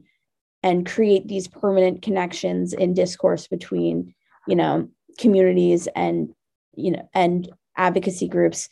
[0.63, 4.13] and create these permanent connections in discourse between
[4.47, 4.87] you know
[5.19, 6.33] communities and
[6.75, 8.69] you know and advocacy groups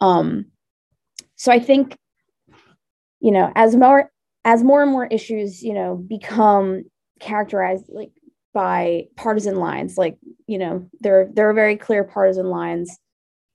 [0.00, 0.46] um
[1.36, 1.96] so i think
[3.20, 4.10] you know as more
[4.44, 6.84] as more and more issues you know become
[7.20, 8.10] characterized like
[8.52, 12.98] by partisan lines like you know there there are very clear partisan lines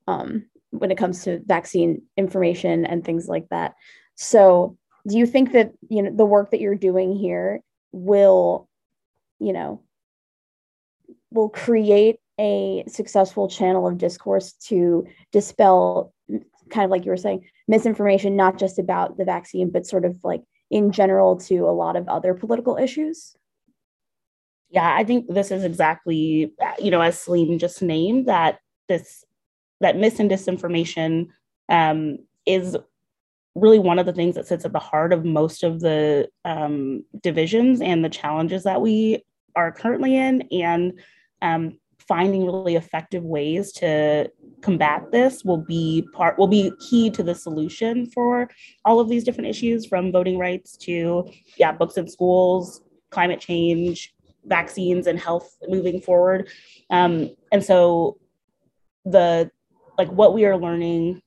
[0.07, 3.75] um when it comes to vaccine information and things like that.
[4.15, 4.77] So,
[5.07, 7.61] do you think that you know the work that you're doing here
[7.91, 8.67] will,
[9.39, 9.81] you know,
[11.31, 16.13] will create a successful channel of discourse to dispel
[16.71, 20.17] kind of like you were saying misinformation not just about the vaccine but sort of
[20.23, 23.35] like in general to a lot of other political issues?
[24.69, 29.23] Yeah i think this is exactly you know as Salim just named that this
[29.81, 31.27] that mis and disinformation
[31.69, 32.77] um, is
[33.55, 37.03] really one of the things that sits at the heart of most of the um,
[37.21, 39.23] divisions and the challenges that we
[39.55, 40.99] are currently in and
[41.41, 44.29] um, finding really effective ways to
[44.61, 48.47] combat this will be part will be key to the solution for
[48.85, 54.13] all of these different issues from voting rights to yeah books in schools climate change
[54.45, 56.49] vaccines and health moving forward.
[56.89, 58.17] Um, and so
[59.05, 59.51] the
[59.97, 61.21] like what we are learning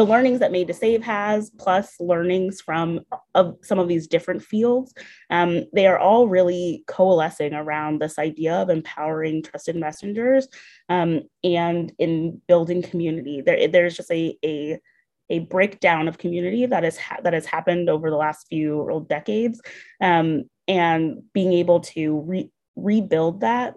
[0.00, 3.00] the learnings that made to save has plus learnings from
[3.34, 4.94] of some of these different fields
[5.28, 10.48] um, they are all really coalescing around this idea of empowering trusted messengers
[10.88, 13.42] um, and in building community.
[13.42, 14.80] There, there's just a, a
[15.28, 19.60] a breakdown of community that has ha- that has happened over the last few decades
[20.00, 23.76] um, and being able to re- rebuild that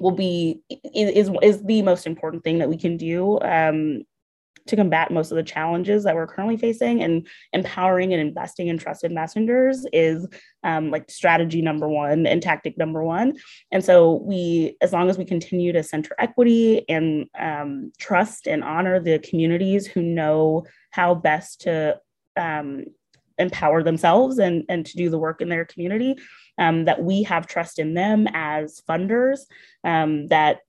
[0.00, 0.60] will be
[0.94, 4.02] is is the most important thing that we can do um,
[4.68, 8.78] to combat most of the challenges that we're currently facing and empowering and investing in
[8.78, 10.26] trusted messengers is
[10.64, 13.34] um, like strategy number one and tactic number one.
[13.72, 18.62] And so we as long as we continue to center equity and um, trust and
[18.62, 22.00] honor the communities who know how best to
[22.36, 22.84] um,
[23.38, 26.16] empower themselves and, and to do the work in their community
[26.58, 29.40] um, that we have trust in them as funders,
[29.84, 30.60] um, that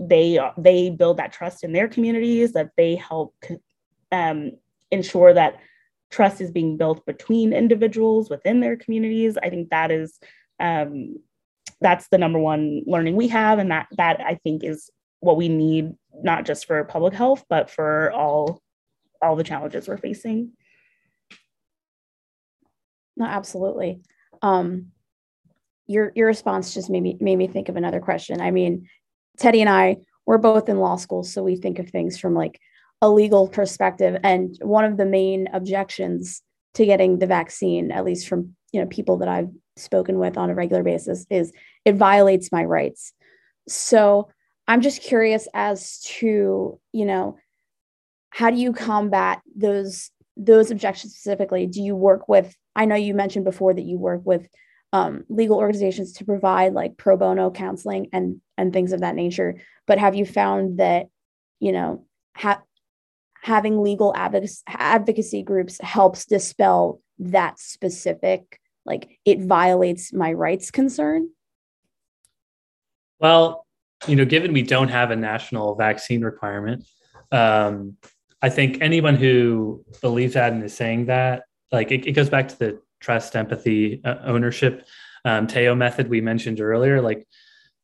[0.00, 3.34] they they build that trust in their communities, that they help
[4.10, 4.52] um,
[4.90, 5.60] ensure that
[6.10, 9.36] trust is being built between individuals within their communities.
[9.40, 10.18] I think that is
[10.58, 11.16] um,
[11.80, 14.90] that's the number one learning we have, and that that I think is
[15.20, 15.92] what we need
[16.22, 18.62] not just for public health but for all
[19.22, 20.52] all the challenges we're facing.
[23.16, 24.00] No, absolutely.
[24.40, 24.92] Um,
[25.86, 28.40] your your response just made me made me think of another question.
[28.40, 28.88] I mean,
[29.40, 32.60] Teddy and I we're both in law school, so we think of things from like
[33.02, 34.16] a legal perspective.
[34.22, 36.42] And one of the main objections
[36.74, 40.50] to getting the vaccine, at least from you know people that I've spoken with on
[40.50, 41.52] a regular basis, is
[41.84, 43.12] it violates my rights.
[43.68, 44.28] So
[44.68, 47.36] I'm just curious as to you know
[48.30, 51.66] how do you combat those those objections specifically?
[51.66, 52.54] Do you work with?
[52.76, 54.46] I know you mentioned before that you work with
[54.92, 59.56] um, legal organizations to provide like pro bono counseling and and things of that nature.
[59.86, 61.06] But have you found that
[61.58, 62.04] you know
[62.36, 62.62] ha-
[63.42, 71.30] having legal advocacy advocacy groups helps dispel that specific like it violates my rights concern?
[73.18, 73.66] Well
[74.08, 76.84] you know given we don't have a national vaccine requirement
[77.32, 77.96] um,
[78.42, 82.48] i think anyone who believes that and is saying that like it, it goes back
[82.48, 84.86] to the trust empathy uh, ownership.
[85.24, 87.28] Um, teo method we mentioned earlier like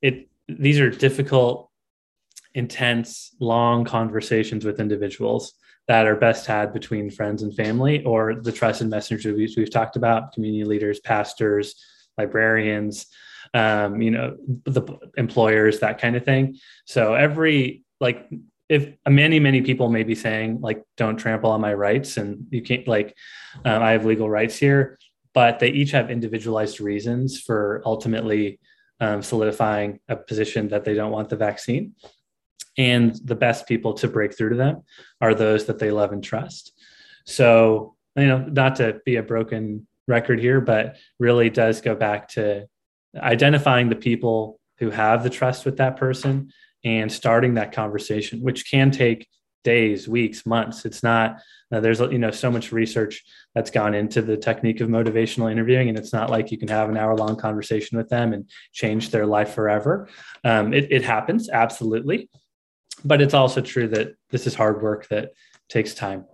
[0.01, 1.71] it these are difficult
[2.55, 5.53] intense, long conversations with individuals
[5.89, 9.95] that are best had between friends and family or the trusted messengers we've, we've talked
[9.95, 11.75] about community leaders pastors
[12.19, 13.07] librarians
[13.55, 14.83] um, you know the
[15.17, 16.59] employers that kind of thing.
[16.85, 18.29] So every like
[18.69, 22.63] if many many people may be saying like don't trample on my rights and you
[22.63, 23.15] can't like
[23.65, 24.99] um, i have legal rights here
[25.37, 28.59] but they each have individualized reasons for ultimately
[29.01, 31.93] um, solidifying a position that they don't want the vaccine.
[32.79, 34.85] And the best people to break through to them
[35.21, 36.73] are those that they love and trust.
[37.27, 42.29] So you know not to be a broken record here but really does go back
[42.29, 42.67] to
[43.17, 46.51] identifying the people who have the trust with that person
[46.83, 49.29] and starting that conversation which can take
[49.67, 50.85] days weeks months.
[50.87, 51.41] It's not
[51.73, 55.89] uh, there's you know so much research that's gone into the technique of motivational interviewing
[55.89, 59.11] and it's not like you can have an hour long conversation with them and change
[59.11, 60.09] their life forever.
[60.45, 62.31] Um, it, it happens absolutely.
[63.05, 65.33] But it's also true that this is hard work that
[65.69, 66.25] takes time.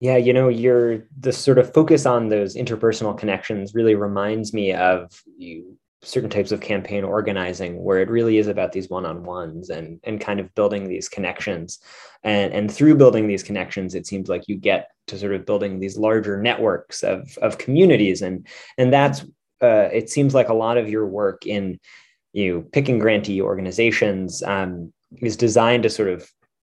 [0.00, 4.72] Yeah you know your the sort of focus on those interpersonal connections really reminds me
[4.72, 10.00] of you certain types of campaign organizing where it really is about these one-on-ones and
[10.02, 11.78] and kind of building these connections.
[12.24, 15.78] And and through building these connections it seems like you get to sort of building
[15.78, 18.22] these larger networks of of communities.
[18.22, 18.46] And
[18.78, 19.22] and that's
[19.62, 21.78] uh, it seems like a lot of your work in
[22.32, 26.30] you know, picking grantee organizations um, is designed to sort of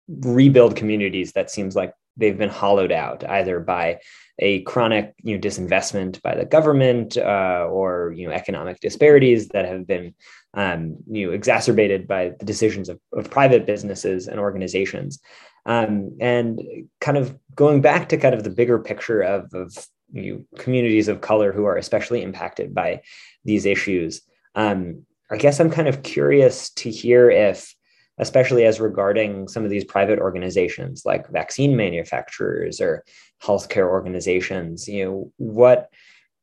[0.07, 3.99] rebuild communities that seems like they've been hollowed out either by
[4.39, 9.65] a chronic you know disinvestment by the government uh, or you know economic disparities that
[9.65, 10.13] have been
[10.53, 15.20] um, you know exacerbated by the decisions of, of private businesses and organizations.
[15.65, 16.61] Um, and
[17.01, 19.76] kind of going back to kind of the bigger picture of, of
[20.13, 23.01] you know, communities of color who are especially impacted by
[23.43, 24.22] these issues
[24.55, 27.76] um, i guess i'm kind of curious to hear if
[28.20, 33.03] especially as regarding some of these private organizations like vaccine manufacturers or
[33.41, 35.89] healthcare organizations you know what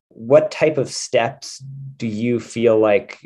[0.09, 1.59] what type of steps
[1.97, 3.19] do you feel like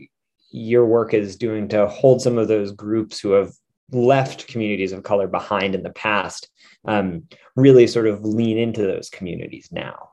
[0.51, 3.51] your work is doing to hold some of those groups who have
[3.91, 6.49] left communities of color behind in the past
[6.85, 7.23] um,
[7.55, 10.09] really sort of lean into those communities now?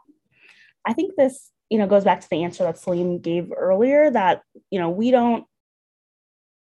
[0.85, 4.43] I think this you know goes back to the answer that salim gave earlier that
[4.71, 5.45] you know we don't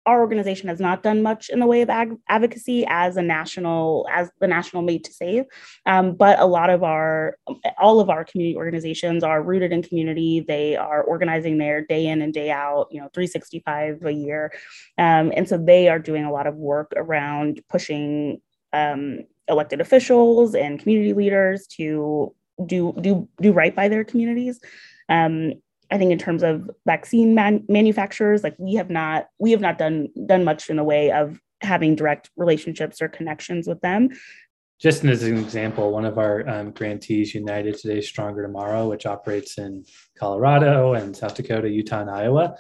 [0.09, 4.07] our organization has not done much in the way of ag- advocacy as a national
[4.11, 5.45] as the national made to save.
[5.85, 7.37] Um, but a lot of our
[7.77, 10.43] all of our community organizations are rooted in community.
[10.45, 14.51] They are organizing there day in and day out you know 365 a year.
[14.97, 18.41] Um, and so they are doing a lot of work around pushing
[18.73, 22.33] um, elected officials and community leaders to
[22.65, 24.59] do do do right by their communities.
[25.07, 25.53] Um,
[25.91, 29.77] I think in terms of vaccine man- manufacturers, like we have not we have not
[29.77, 34.09] done done much in the way of having direct relationships or connections with them.
[34.79, 39.57] Just as an example, one of our um, grantees, United Today Stronger Tomorrow, which operates
[39.57, 39.83] in
[40.17, 42.55] Colorado and South Dakota, Utah, and Iowa,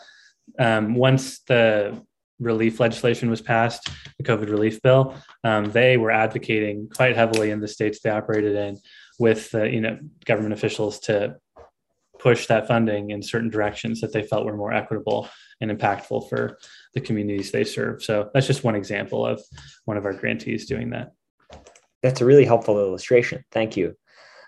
[0.57, 2.03] um, once the
[2.39, 5.15] relief legislation was passed, the COVID relief bill,
[5.45, 8.77] um, they were advocating quite heavily in the states they operated in
[9.19, 11.35] with uh, you know government officials to
[12.19, 15.29] push that funding in certain directions that they felt were more equitable
[15.61, 16.57] and impactful for
[16.93, 18.03] the communities they serve.
[18.03, 19.41] So that's just one example of
[19.85, 21.13] one of our grantees doing that.
[22.03, 23.43] That's a really helpful illustration.
[23.51, 23.95] Thank you.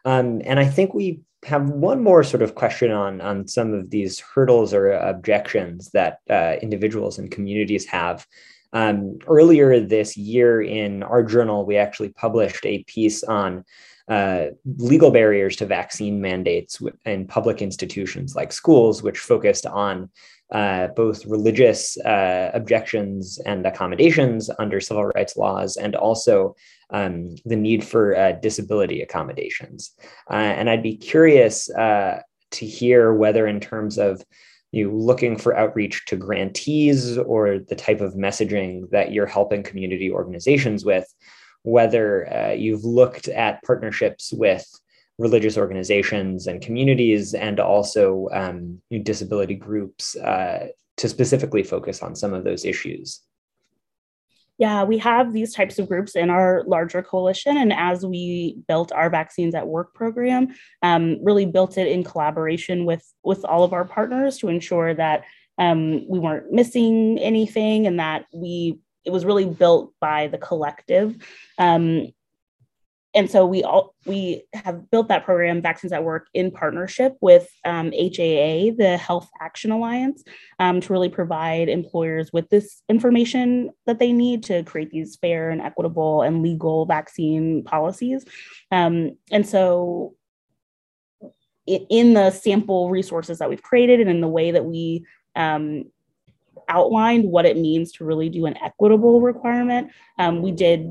[0.06, 3.90] Um, and I think we have one more sort of question on, on some of
[3.90, 8.26] these hurdles or objections that uh, individuals and communities have.
[8.74, 13.66] Um, earlier this year in our journal, we actually published a piece on
[14.08, 14.46] uh,
[14.78, 20.10] legal barriers to vaccine mandates in public institutions like schools, which focused on
[20.52, 26.56] uh, both religious uh, objections and accommodations under civil rights laws and also
[26.90, 29.92] um, the need for uh, disability accommodations.
[30.30, 32.22] Uh, and I'd be curious uh,
[32.52, 34.22] to hear whether, in terms of
[34.74, 40.12] you looking for outreach to grantees or the type of messaging that you're helping community
[40.12, 41.06] organizations with,
[41.64, 44.66] whether uh, you've looked at partnerships with
[45.18, 52.34] religious organizations and communities and also um, disability groups uh, to specifically focus on some
[52.34, 53.22] of those issues.
[54.58, 57.58] Yeah, we have these types of groups in our larger coalition.
[57.58, 60.50] And as we built our Vaccines at Work program,
[60.84, 65.24] um, really built it in collaboration with, with all of our partners to ensure that
[65.58, 71.16] um, we weren't missing anything and that we it was really built by the collective.
[71.58, 72.08] Um,
[73.14, 77.50] and so we all we have built that program vaccines at work in partnership with
[77.66, 80.24] um, haa the health action alliance
[80.60, 85.50] um, to really provide employers with this information that they need to create these fair
[85.50, 88.24] and equitable and legal vaccine policies
[88.72, 90.16] um, and so
[91.68, 95.86] in the sample resources that we've created and in the way that we um,
[96.72, 99.92] outlined what it means to really do an equitable requirement.
[100.18, 100.90] Um, we did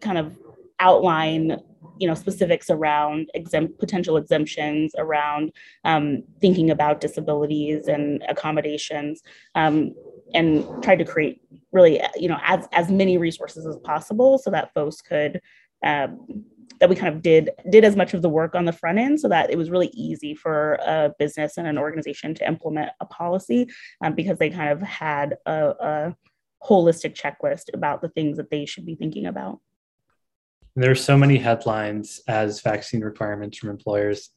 [0.00, 0.36] kind of
[0.78, 1.58] outline
[1.98, 5.52] you know specifics around exempt potential exemptions around
[5.84, 9.22] um, thinking about disabilities and accommodations
[9.54, 9.94] um,
[10.34, 14.72] and tried to create really you know as as many resources as possible so that
[14.74, 15.40] folks could
[15.84, 16.44] um,
[16.80, 19.20] that we kind of did did as much of the work on the front end
[19.20, 23.06] so that it was really easy for a business and an organization to implement a
[23.06, 23.68] policy
[24.04, 26.16] um, because they kind of had a, a
[26.62, 29.60] holistic checklist about the things that they should be thinking about
[30.74, 34.30] there are so many headlines as vaccine requirements from employers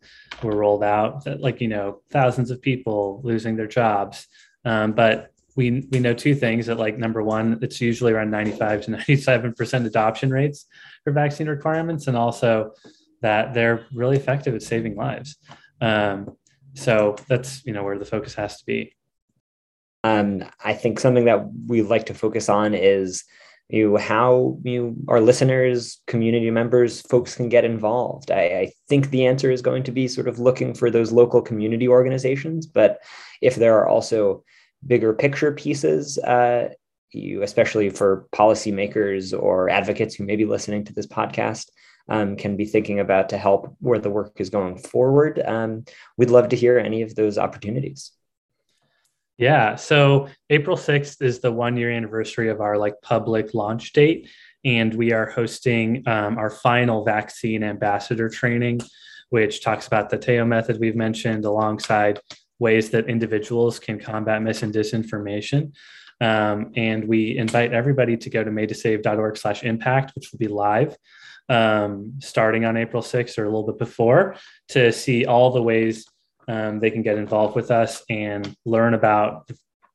[0.44, 4.28] were rolled out that, like, you know, thousands of people losing their jobs.
[4.66, 8.82] Um, but we, we know two things that, like, number one, it's usually around 95
[8.84, 10.66] to 97% adoption rates
[11.04, 12.72] for vaccine requirements, and also
[13.22, 15.38] that they're really effective at saving lives.
[15.82, 16.36] Um,
[16.74, 18.96] so that's, you know, where the focus has to be.
[20.04, 23.24] Um, I think something that we like to focus on is
[23.70, 29.26] you how you our listeners community members folks can get involved I, I, think the
[29.26, 33.00] answer is going to be sort of looking for those local community organizations but
[33.42, 34.44] if there are also
[34.86, 36.70] bigger picture pieces uh,
[37.12, 41.70] you especially for policymakers or advocates who may be listening to this podcast
[42.08, 45.86] um, can be thinking about to help where the work is going forward um,
[46.18, 48.12] we'd love to hear any of those opportunities
[49.38, 49.76] yeah.
[49.76, 54.30] So April 6th is the one year anniversary of our like public launch date.
[54.64, 58.82] And we are hosting um, our final vaccine ambassador training,
[59.30, 62.20] which talks about the TEO method we've mentioned alongside
[62.60, 65.74] ways that individuals can combat mis and disinformation.
[66.22, 70.96] Um, and we invite everybody to go to madetosave.org slash impact, which will be live
[71.50, 74.36] um, starting on April 6th or a little bit before
[74.70, 76.06] to see all the ways
[76.48, 79.50] um, they can get involved with us and learn about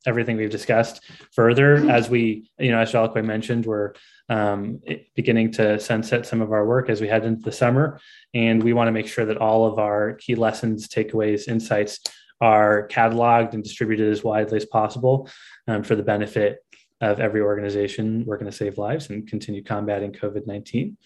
[0.06, 1.02] everything we've discussed
[1.32, 3.92] further as we you know as Jalakoi mentioned we're
[4.30, 4.80] um,
[5.14, 8.00] beginning to sunset some of our work as we head into the summer
[8.32, 12.00] and we want to make sure that all of our key lessons takeaways insights
[12.40, 15.28] are cataloged and distributed as widely as possible
[15.68, 16.64] um, for the benefit
[17.00, 20.96] of every organization working to save lives and continue combating covid-19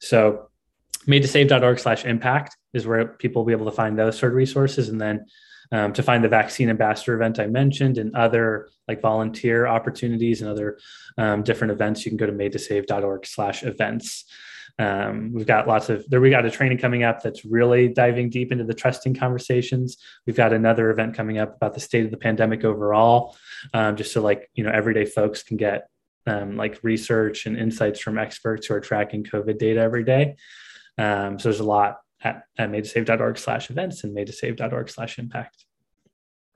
[0.00, 0.48] so
[1.06, 4.88] madetosave.org slash impact is where people will be able to find those sort of resources.
[4.88, 5.26] And then
[5.72, 10.50] um, to find the vaccine ambassador event I mentioned and other like volunteer opportunities and
[10.50, 10.78] other
[11.18, 14.24] um, different events, you can go to madetosave.org slash events.
[14.78, 16.20] Um, we've got lots of there.
[16.20, 19.98] We got a training coming up that's really diving deep into the trusting conversations.
[20.26, 23.36] We've got another event coming up about the state of the pandemic overall,
[23.72, 25.88] um, just so like you know everyday folks can get
[26.26, 30.36] um, like research and insights from experts who are tracking COVID data every day.
[30.98, 35.64] Um, so there's a lot at, at madetosave.org slash events and madetosave.org slash impact.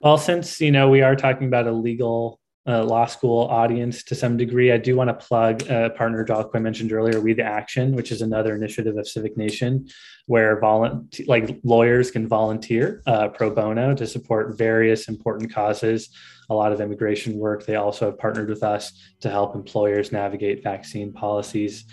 [0.00, 2.37] Well, since, you know, we are talking about a legal
[2.68, 6.60] uh, law school audience to some degree, I do want to plug a partner Jalakoi
[6.60, 9.88] mentioned earlier, We the Action, which is another initiative of Civic Nation,
[10.26, 16.10] where volunteer, like lawyers can volunteer uh, pro bono to support various important causes.
[16.50, 17.64] A lot of immigration work.
[17.64, 21.84] They also have partnered with us to help employers navigate vaccine policies.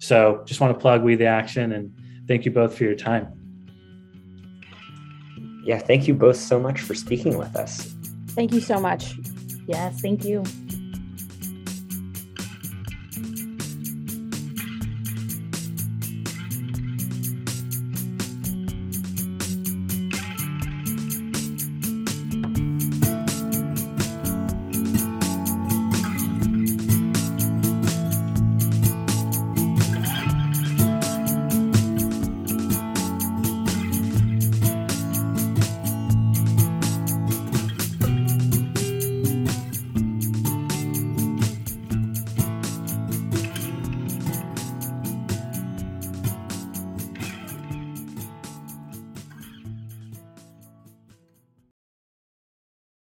[0.00, 1.92] So, just want to plug We the Action and
[2.26, 3.38] thank you both for your time.
[5.64, 7.94] Yeah, thank you both so much for speaking with us.
[8.28, 9.14] Thank you so much.
[9.72, 10.44] Yes, thank you.